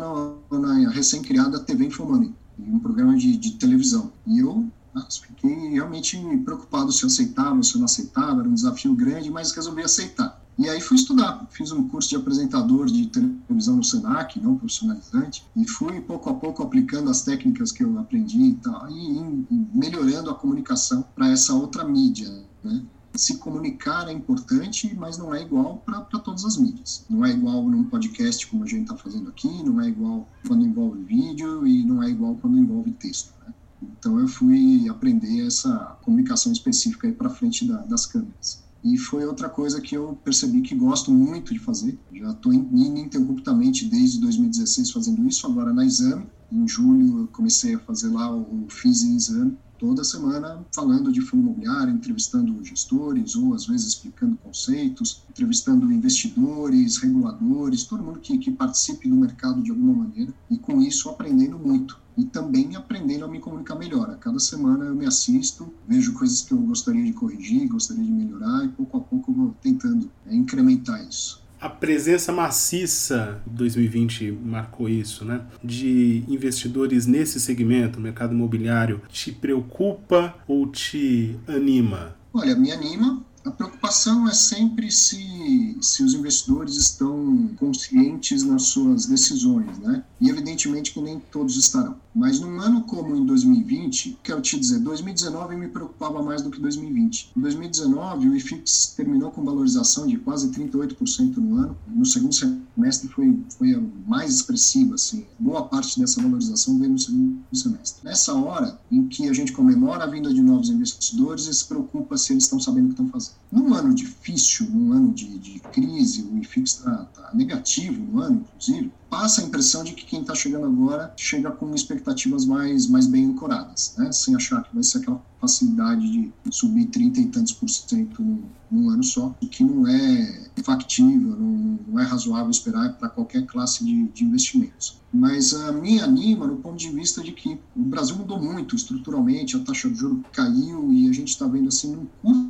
na 0.52 0.90
recém-criada 0.92 1.60
TV 1.62 1.86
Infomoney, 1.86 2.32
um 2.60 2.78
programa 2.78 3.18
de, 3.18 3.36
de 3.36 3.54
televisão. 3.56 4.12
E 4.28 4.38
eu 4.38 4.68
fiquei 5.10 5.70
realmente 5.70 6.16
preocupado 6.46 6.92
se 6.92 7.04
eu 7.04 7.08
aceitava, 7.08 7.62
se 7.64 7.74
eu 7.74 7.80
não 7.80 7.86
aceitava. 7.86 8.42
Era 8.42 8.50
um 8.50 8.54
desafio 8.54 8.94
grande, 8.94 9.32
mas 9.32 9.52
resolvi 9.52 9.82
aceitar. 9.82 10.37
E 10.58 10.68
aí 10.68 10.82
fui 10.82 10.98
estudar, 10.98 11.46
fiz 11.52 11.72
um 11.72 11.88
curso 11.88 12.10
de 12.10 12.16
apresentador 12.16 12.88
de 12.88 13.06
televisão 13.08 13.76
no 13.76 13.84
Senac, 13.84 14.40
não 14.40 14.58
profissionalizante, 14.58 15.46
e 15.56 15.68
fui 15.68 16.02
pouco 16.02 16.32
a 16.32 16.34
pouco 16.34 16.64
aplicando 16.64 17.12
as 17.12 17.22
técnicas 17.22 17.72
que 17.72 17.84
eu 17.84 18.00
aprendi 18.00 18.42
e 18.42 18.54
tal, 18.56 18.90
e, 18.90 19.46
melhorando 19.74 20.32
a 20.32 20.36
comunicação 20.36 21.06
para 21.14 21.30
essa 21.30 21.54
outra 21.54 21.84
mídia, 21.84 22.44
né? 22.64 22.84
se 23.18 23.38
comunicar 23.38 24.08
é 24.08 24.12
importante, 24.12 24.96
mas 24.96 25.18
não 25.18 25.34
é 25.34 25.42
igual 25.42 25.78
para 25.86 26.02
todas 26.20 26.46
as 26.46 26.58
mídias. 26.58 27.06
Não 27.10 27.26
é 27.26 27.32
igual 27.32 27.64
num 27.64 27.84
podcast 27.84 28.46
como 28.48 28.64
a 28.64 28.68
gente 28.68 28.84
está 28.84 28.96
fazendo 28.96 29.30
aqui, 29.30 29.64
não 29.64 29.82
é 29.82 29.88
igual 29.88 30.28
quando 30.48 30.66
envolve 30.66 31.04
vídeo 31.04 31.66
e 31.66 31.84
não 31.84 32.04
é 32.04 32.10
igual 32.10 32.36
quando 32.36 32.58
envolve 32.58 32.92
texto. 32.92 33.34
Né? 33.46 33.54
Então 33.82 34.20
eu 34.20 34.28
fui 34.28 34.88
aprender 34.88 35.46
essa 35.46 35.98
comunicação 36.04 36.52
específica 36.52 37.12
para 37.12 37.30
frente 37.30 37.66
da, 37.66 37.78
das 37.78 38.06
câmeras. 38.06 38.67
E 38.84 38.98
foi 38.98 39.26
outra 39.26 39.50
coisa 39.50 39.82
que 39.82 39.96
eu 39.96 40.16
percebi 40.24 40.62
que 40.62 40.76
gosto 40.76 41.12
muito 41.12 41.54
de 41.54 41.60
fazer. 41.60 42.00
Já 42.14 42.32
estou 42.32 42.54
ininterruptamente 42.54 43.86
desde 43.86 44.20
2016 44.22 44.92
fazendo 44.92 45.28
isso, 45.28 45.48
agora 45.48 45.74
na 45.74 45.86
Exame. 45.86 46.28
Em 46.52 46.68
julho 46.68 47.22
eu 47.22 47.28
comecei 47.28 47.76
a 47.76 47.80
fazer 47.80 48.10
lá 48.10 48.34
o 48.34 48.68
FIS 48.70 49.04
em 49.04 49.16
Exame, 49.18 49.58
toda 49.78 50.04
semana 50.04 50.66
falando 50.74 51.12
de 51.12 51.22
fundo 51.22 51.44
imobiliário, 51.44 51.94
entrevistando 51.94 52.64
gestores 52.64 53.36
ou 53.36 53.54
às 53.54 53.66
vezes 53.66 53.88
explicando 53.88 54.38
conceitos, 54.38 55.24
entrevistando 55.30 55.92
investidores, 55.92 56.98
reguladores, 56.98 57.84
todo 57.84 58.04
mundo 58.04 58.20
que, 58.20 58.38
que 58.38 58.52
participe 58.52 59.10
do 59.10 59.16
mercado 59.16 59.62
de 59.62 59.72
alguma 59.72 59.94
maneira 59.94 60.34
e 60.50 60.58
com 60.58 60.82
isso 60.82 61.10
aprendendo 61.10 61.60
muito 61.60 62.00
e 62.18 62.26
também 62.26 62.76
aprendendo 62.76 63.26
a 63.26 63.28
me 63.28 63.40
comunicar 63.40 63.76
melhor. 63.76 64.10
A 64.10 64.16
cada 64.16 64.40
semana 64.40 64.86
eu 64.86 64.96
me 64.96 65.06
assisto, 65.06 65.72
vejo 65.88 66.14
coisas 66.14 66.42
que 66.42 66.54
eu 66.54 66.58
gostaria 66.58 67.04
de 67.04 67.14
corrigir, 67.14 67.68
gostaria 67.68 68.04
de 68.04 68.12
melhorar 68.12 68.66
e 68.66 68.70
pouco 68.70 68.98
a 68.98 69.02
pouco 69.02 69.32
eu 69.32 69.36
vou 69.36 69.56
tentando 69.62 70.10
é, 70.26 70.36
incrementar 70.36 71.06
isso. 71.08 71.46
A 71.60 71.70
presença 71.70 72.32
maciça 72.32 73.42
2020 73.48 74.32
marcou 74.32 74.88
isso, 74.88 75.26
né? 75.26 75.42
De 75.64 76.24
investidores 76.28 77.08
nesse 77.08 77.40
segmento, 77.40 78.00
mercado 78.00 78.34
imobiliário, 78.34 79.02
te 79.10 79.32
preocupa 79.32 80.36
ou 80.48 80.68
te 80.68 81.36
anima? 81.48 82.16
Olha, 82.32 82.56
me 82.56 82.72
anima 82.72 83.26
a 83.48 83.52
preocupação 83.52 84.28
é 84.28 84.34
sempre 84.34 84.92
se, 84.92 85.78
se 85.82 86.04
os 86.04 86.14
investidores 86.14 86.76
estão 86.76 87.50
conscientes 87.58 88.44
nas 88.44 88.64
suas 88.64 89.06
decisões, 89.06 89.78
né? 89.80 90.04
E 90.20 90.30
evidentemente 90.30 90.92
que 90.92 91.00
nem 91.00 91.20
todos 91.32 91.56
estarão. 91.56 91.96
Mas 92.14 92.40
num 92.40 92.60
ano 92.60 92.82
como 92.84 93.16
em 93.16 93.26
2020, 93.26 94.20
quero 94.24 94.42
te 94.42 94.60
dizer, 94.60 94.80
2019 94.80 95.56
me 95.56 95.68
preocupava 95.68 96.22
mais 96.22 96.42
do 96.42 96.50
que 96.50 96.60
2020. 96.60 97.32
Em 97.38 97.40
2019, 97.40 98.30
o 98.30 98.36
IFIX 98.36 98.94
terminou 98.98 99.32
com 99.32 99.46
valorização 99.46 100.08
de 100.08 100.18
quase 100.18 100.50
38% 100.50 101.38
no 101.38 101.58
ano. 101.58 101.78
No 101.88 102.06
segundo 102.06 102.34
semestre 102.34 103.08
foi, 103.08 103.40
foi 103.58 103.74
a 103.76 103.82
mais 104.08 104.34
expressiva, 104.34 104.96
assim. 104.96 105.26
Boa 105.38 105.66
parte 105.66 106.00
dessa 106.00 106.22
valorização 106.22 106.80
veio 106.80 106.92
no 106.92 107.00
segundo 107.00 107.40
semestre. 107.54 108.04
Nessa 108.04 108.34
hora 108.34 108.80
em 108.92 109.08
que 109.08 109.30
a 109.30 109.34
gente 109.34 109.54
comemora 109.54 110.04
a 110.04 110.08
vinda 110.08 110.34
de 110.34 110.42
novos 110.42 110.70
investidores 110.70 111.46
e 111.46 111.54
se 111.54 111.66
preocupa 111.66 112.18
se 112.18 112.34
eles 112.34 112.46
estão 112.46 112.60
sabendo 112.60 112.86
o 112.86 112.88
que 112.88 112.94
estão 112.94 113.10
fazendo. 113.10 113.37
Num 113.50 113.74
ano 113.74 113.96
difícil, 113.96 114.70
num 114.70 114.92
ano 114.92 115.14
de, 115.14 115.38
de 115.40 115.60
crise, 115.72 116.22
o 116.24 116.38
IFIX 116.38 116.70
está 116.70 117.06
tá 117.06 117.32
negativo 117.34 118.04
no 118.04 118.22
ano, 118.22 118.46
inclusive, 118.46 118.92
passa 119.10 119.42
a 119.42 119.46
impressão 119.46 119.84
de 119.86 119.94
que 119.94 120.06
quem 120.06 120.22
está 120.22 120.36
chegando 120.36 120.66
agora 120.66 121.14
chega 121.16 121.50
com 121.52 121.74
expectativas 121.74 122.46
mais, 122.46 122.88
mais 122.88 123.08
bem 123.08 123.26
ancoradas, 123.26 123.96
né? 123.98 124.12
sem 124.12 124.36
achar 124.36 124.64
que 124.64 124.74
vai 124.74 124.84
ser 124.84 124.98
aquela 124.98 125.22
facilidade 125.40 126.02
de 126.12 126.32
subir 126.52 126.88
30 126.88 127.22
e 127.22 127.28
tantos 127.28 127.54
por 127.54 127.70
cento 127.70 128.22
num, 128.22 128.44
num 128.70 128.90
ano 128.90 129.04
só, 129.04 129.34
o 129.42 129.48
que 129.48 129.64
não 129.64 129.88
é 129.88 130.48
factível, 130.64 131.38
não, 131.38 131.80
não 131.88 132.00
é 132.00 132.04
razoável 132.04 132.50
esperar 132.50 132.98
para 132.98 133.08
qualquer 133.08 133.46
classe 133.46 133.86
de, 133.86 134.08
de, 134.10 134.26
investimentos. 134.26 134.98
Mas 135.14 135.54
a 135.54 135.72
me 135.72 136.02
anima 136.02 136.46
no 136.48 136.58
ponto 136.58 136.78
de 136.78 136.90
vista 136.90 137.24
de 137.24 137.32
que 137.32 137.58
o 137.76 137.82
Brasil 137.82 138.16
mudou 138.18 138.42
muito 138.42 138.76
estruturalmente, 138.76 139.56
a 139.56 139.60
taxa 139.60 139.90
de 139.90 139.96
juros 139.96 140.26
caiu 140.34 140.92
e 140.92 141.08
a 141.08 141.14
gente 141.14 141.30
está 141.30 141.48
vendo 141.48 141.70
assim 141.70 141.96
num 141.96 142.08
curto 142.22 142.47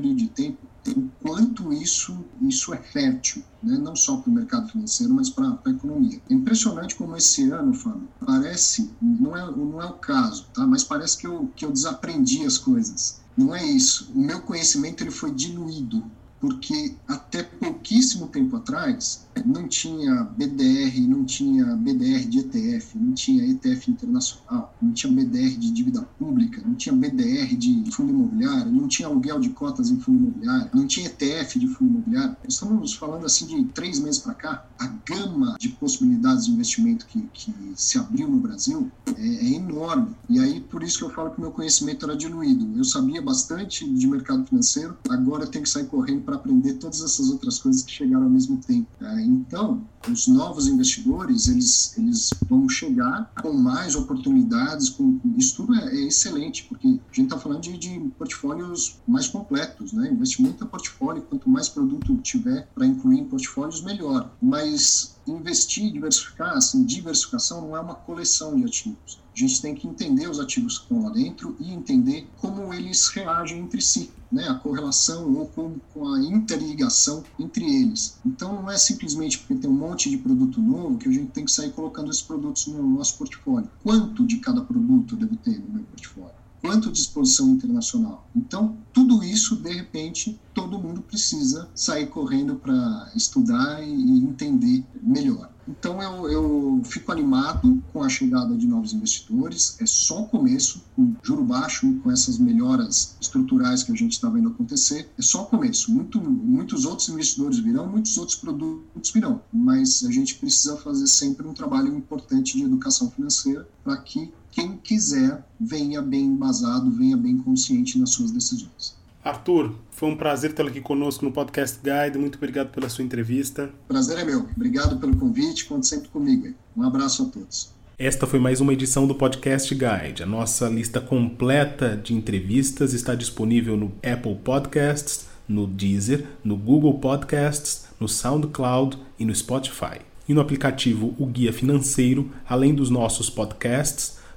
período 0.00 0.16
de 0.16 0.28
tempo 0.28 0.70
o 0.96 1.10
quanto 1.22 1.72
isso, 1.72 2.24
isso 2.40 2.72
é 2.72 2.78
fértil, 2.78 3.44
né? 3.62 3.76
não 3.76 3.94
só 3.94 4.16
para 4.16 4.30
o 4.30 4.32
mercado 4.32 4.70
financeiro, 4.70 5.12
mas 5.12 5.28
para 5.28 5.58
a 5.64 5.70
economia. 5.70 6.20
É 6.28 6.32
impressionante 6.32 6.94
como 6.94 7.16
esse 7.16 7.50
ano, 7.50 7.74
Fábio, 7.74 8.08
parece, 8.24 8.90
não 9.00 9.36
é, 9.36 9.44
não 9.50 9.82
é 9.82 9.86
o 9.86 9.94
caso, 9.94 10.46
tá? 10.54 10.66
mas 10.66 10.82
parece 10.82 11.18
que 11.18 11.26
eu, 11.26 11.50
que 11.54 11.64
eu 11.64 11.70
desaprendi 11.70 12.44
as 12.46 12.56
coisas. 12.56 13.20
Não 13.36 13.54
é 13.54 13.64
isso. 13.64 14.10
O 14.14 14.20
meu 14.20 14.40
conhecimento 14.40 15.02
ele 15.02 15.10
foi 15.10 15.32
diluído 15.32 16.04
porque 16.40 16.96
até 17.06 17.42
pouquíssimo 17.42 18.26
tempo 18.28 18.56
atrás 18.56 19.26
não 19.44 19.68
tinha 19.68 20.24
BDR, 20.36 21.00
não 21.08 21.24
tinha 21.24 21.76
BDR 21.76 22.28
de 22.28 22.40
ETF, 22.40 22.98
não 22.98 23.12
tinha 23.12 23.44
ETF 23.44 23.90
internacional, 23.90 24.74
não 24.80 24.92
tinha 24.92 25.12
BDR 25.12 25.56
de 25.58 25.70
dívida 25.70 26.02
pública, 26.18 26.62
não 26.64 26.74
tinha 26.74 26.94
BDR 26.94 27.56
de 27.56 27.90
fundo 27.90 28.10
imobiliário, 28.10 28.72
não 28.72 28.88
tinha 28.88 29.08
aluguel 29.08 29.40
de 29.40 29.50
cotas 29.50 29.90
em 29.90 29.98
fundo 29.98 30.18
imobiliário, 30.18 30.70
não 30.74 30.86
tinha 30.86 31.06
ETF 31.06 31.58
de 31.58 31.68
fundo 31.68 31.90
imobiliário. 31.92 32.36
Estamos 32.46 32.94
falando 32.94 33.26
assim 33.26 33.46
de 33.46 33.64
três 33.72 33.98
meses 33.98 34.20
para 34.20 34.34
cá, 34.34 34.66
a 34.78 34.86
gama 34.86 35.56
de 35.58 35.68
possibilidades 35.70 36.46
de 36.46 36.52
investimento 36.52 37.06
que, 37.06 37.22
que 37.32 37.52
se 37.74 37.98
abriu 37.98 38.28
no 38.28 38.38
Brasil 38.38 38.90
é, 39.16 39.22
é 39.22 39.54
enorme. 39.54 40.14
E 40.28 40.38
aí, 40.38 40.60
por 40.60 40.82
isso 40.82 40.98
que 40.98 41.04
eu 41.04 41.10
falo 41.10 41.30
que 41.30 41.40
meu 41.40 41.50
conhecimento 41.50 42.04
era 42.04 42.16
diluído. 42.16 42.76
Eu 42.76 42.84
sabia 42.84 43.20
bastante 43.20 43.88
de 43.88 44.06
mercado 44.06 44.44
financeiro, 44.46 44.96
agora 45.08 45.44
eu 45.44 45.48
tenho 45.48 45.64
que 45.64 45.70
sair 45.70 45.86
correndo 45.86 46.22
para 46.22 46.36
aprender 46.36 46.74
todas 46.74 47.02
essas 47.02 47.30
outras 47.30 47.58
coisas 47.58 47.82
que 47.82 47.90
chegaram 47.90 48.24
ao 48.24 48.30
mesmo 48.30 48.58
tempo. 48.58 48.88
É, 49.00 49.22
então, 49.30 49.86
os 50.10 50.26
novos 50.26 50.66
investidores, 50.66 51.48
eles, 51.48 51.96
eles 51.96 52.30
vão 52.48 52.68
chegar 52.68 53.32
com 53.40 53.52
mais 53.52 53.94
oportunidades, 53.94 54.88
com, 54.88 55.20
isso 55.36 55.56
tudo 55.56 55.74
é, 55.74 55.94
é 55.94 56.06
excelente, 56.06 56.64
porque 56.64 56.86
a 56.86 57.14
gente 57.14 57.22
está 57.22 57.38
falando 57.38 57.60
de, 57.60 57.76
de, 57.76 58.00
portfólios 58.18 58.98
mais 59.06 59.28
completos, 59.28 59.92
né? 59.92 60.10
Investimento 60.10 60.64
é 60.64 60.66
portfólio, 60.66 61.22
quanto 61.22 61.48
mais 61.48 61.68
produto 61.68 62.16
tiver 62.18 62.68
para 62.74 62.86
incluir 62.86 63.20
em 63.20 63.24
portfólios, 63.24 63.82
melhor. 63.82 64.30
Mas 64.40 65.16
investir, 65.26 65.92
diversificar, 65.92 66.56
assim, 66.56 66.84
diversificação 66.84 67.60
não 67.62 67.76
é 67.76 67.80
uma 67.80 67.94
coleção 67.94 68.56
de 68.56 68.64
ativos. 68.64 69.20
A 69.34 69.38
gente 69.38 69.62
tem 69.62 69.74
que 69.74 69.86
entender 69.86 70.28
os 70.28 70.40
ativos 70.40 70.78
que 70.78 70.84
estão 70.84 71.04
lá 71.04 71.10
dentro 71.10 71.56
e 71.60 71.72
entender 71.72 72.28
como 72.38 72.74
eles 72.74 73.08
reagem 73.08 73.60
entre 73.60 73.80
si, 73.80 74.10
né? 74.30 74.48
a 74.48 74.54
correlação 74.54 75.32
ou 75.34 75.46
com, 75.46 75.76
com 75.94 76.12
a 76.12 76.20
interligação 76.20 77.22
entre 77.38 77.64
eles. 77.64 78.18
Então, 78.26 78.60
não 78.60 78.70
é 78.70 78.76
simplesmente 78.76 79.38
porque 79.38 79.54
tem 79.54 79.70
um 79.70 79.74
monte 79.74 80.10
de 80.10 80.18
produto 80.18 80.60
novo 80.60 80.98
que 80.98 81.08
a 81.08 81.12
gente 81.12 81.30
tem 81.30 81.44
que 81.44 81.52
sair 81.52 81.70
colocando 81.70 82.10
esses 82.10 82.22
produtos 82.22 82.66
no 82.66 82.82
nosso 82.82 83.16
portfólio. 83.16 83.70
Quanto 83.82 84.26
de 84.26 84.38
cada 84.38 84.62
produto 84.62 85.14
eu 85.14 85.18
devo 85.20 85.36
ter 85.36 85.58
no 85.58 85.74
meu 85.74 85.84
portfólio? 85.84 86.39
Quanto 86.60 86.90
de 86.90 86.98
exposição 86.98 87.48
internacional. 87.48 88.28
Então, 88.34 88.76
tudo 88.92 89.22
isso, 89.24 89.56
de 89.56 89.72
repente, 89.72 90.38
todo 90.54 90.78
mundo 90.78 91.00
precisa 91.00 91.68
sair 91.74 92.06
correndo 92.06 92.56
para 92.56 93.10
estudar 93.14 93.82
e 93.82 94.18
entender 94.18 94.84
melhor. 95.02 95.50
Então, 95.68 96.02
eu, 96.02 96.28
eu 96.28 96.82
fico 96.84 97.12
animado 97.12 97.80
com 97.92 98.02
a 98.02 98.08
chegada 98.08 98.56
de 98.56 98.66
novos 98.66 98.92
investidores. 98.92 99.76
É 99.80 99.86
só 99.86 100.22
o 100.22 100.26
começo, 100.26 100.82
com 100.96 101.14
juro 101.22 101.44
baixo, 101.44 101.94
com 102.02 102.10
essas 102.10 102.38
melhoras 102.38 103.16
estruturais 103.20 103.82
que 103.84 103.92
a 103.92 103.94
gente 103.94 104.12
está 104.12 104.28
vendo 104.28 104.48
acontecer. 104.48 105.08
É 105.16 105.22
só 105.22 105.42
o 105.42 105.46
começo. 105.46 105.92
Muito, 105.92 106.20
muitos 106.20 106.84
outros 106.84 107.08
investidores 107.08 107.58
virão, 107.58 107.86
muitos 107.86 108.18
outros 108.18 108.36
produtos 108.36 109.12
virão. 109.12 109.40
Mas 109.52 110.04
a 110.04 110.10
gente 110.10 110.34
precisa 110.34 110.76
fazer 110.76 111.06
sempre 111.06 111.46
um 111.46 111.54
trabalho 111.54 111.94
importante 111.94 112.56
de 112.56 112.64
educação 112.64 113.08
financeira 113.10 113.68
para 113.84 113.96
que 113.98 114.32
quem 114.50 114.76
quiser 114.76 115.44
venha 115.58 116.02
bem 116.02 116.24
embasado, 116.24 116.90
venha 116.90 117.16
bem 117.16 117.38
consciente 117.38 117.98
nas 117.98 118.10
suas 118.10 118.30
decisões. 118.30 118.98
Arthur, 119.22 119.74
foi 119.90 120.08
um 120.08 120.16
prazer 120.16 120.54
tê-lo 120.54 120.70
aqui 120.70 120.80
conosco 120.80 121.24
no 121.24 121.30
Podcast 121.30 121.78
Guide. 121.82 122.18
Muito 122.18 122.36
obrigado 122.36 122.70
pela 122.70 122.88
sua 122.88 123.04
entrevista. 123.04 123.70
Prazer 123.86 124.18
é 124.18 124.24
meu. 124.24 124.48
Obrigado 124.56 124.98
pelo 124.98 125.14
convite. 125.14 125.66
Conte 125.66 125.86
sempre 125.86 126.08
comigo. 126.08 126.54
Um 126.74 126.82
abraço 126.82 127.24
a 127.24 127.26
todos. 127.26 127.70
Esta 127.98 128.26
foi 128.26 128.38
mais 128.38 128.62
uma 128.62 128.72
edição 128.72 129.06
do 129.06 129.14
Podcast 129.14 129.74
Guide. 129.74 130.22
A 130.22 130.26
nossa 130.26 130.70
lista 130.70 131.02
completa 131.02 132.00
de 132.02 132.14
entrevistas 132.14 132.94
está 132.94 133.14
disponível 133.14 133.76
no 133.76 133.92
Apple 134.02 134.36
Podcasts, 134.36 135.26
no 135.46 135.66
Deezer, 135.66 136.26
no 136.42 136.56
Google 136.56 136.94
Podcasts, 136.94 137.84
no 138.00 138.08
SoundCloud 138.08 138.96
e 139.18 139.26
no 139.26 139.34
Spotify. 139.34 140.00
E 140.26 140.32
no 140.32 140.40
aplicativo 140.40 141.14
O 141.18 141.26
Guia 141.26 141.52
Financeiro, 141.52 142.30
além 142.48 142.74
dos 142.74 142.88
nossos 142.88 143.28
podcasts, 143.28 144.19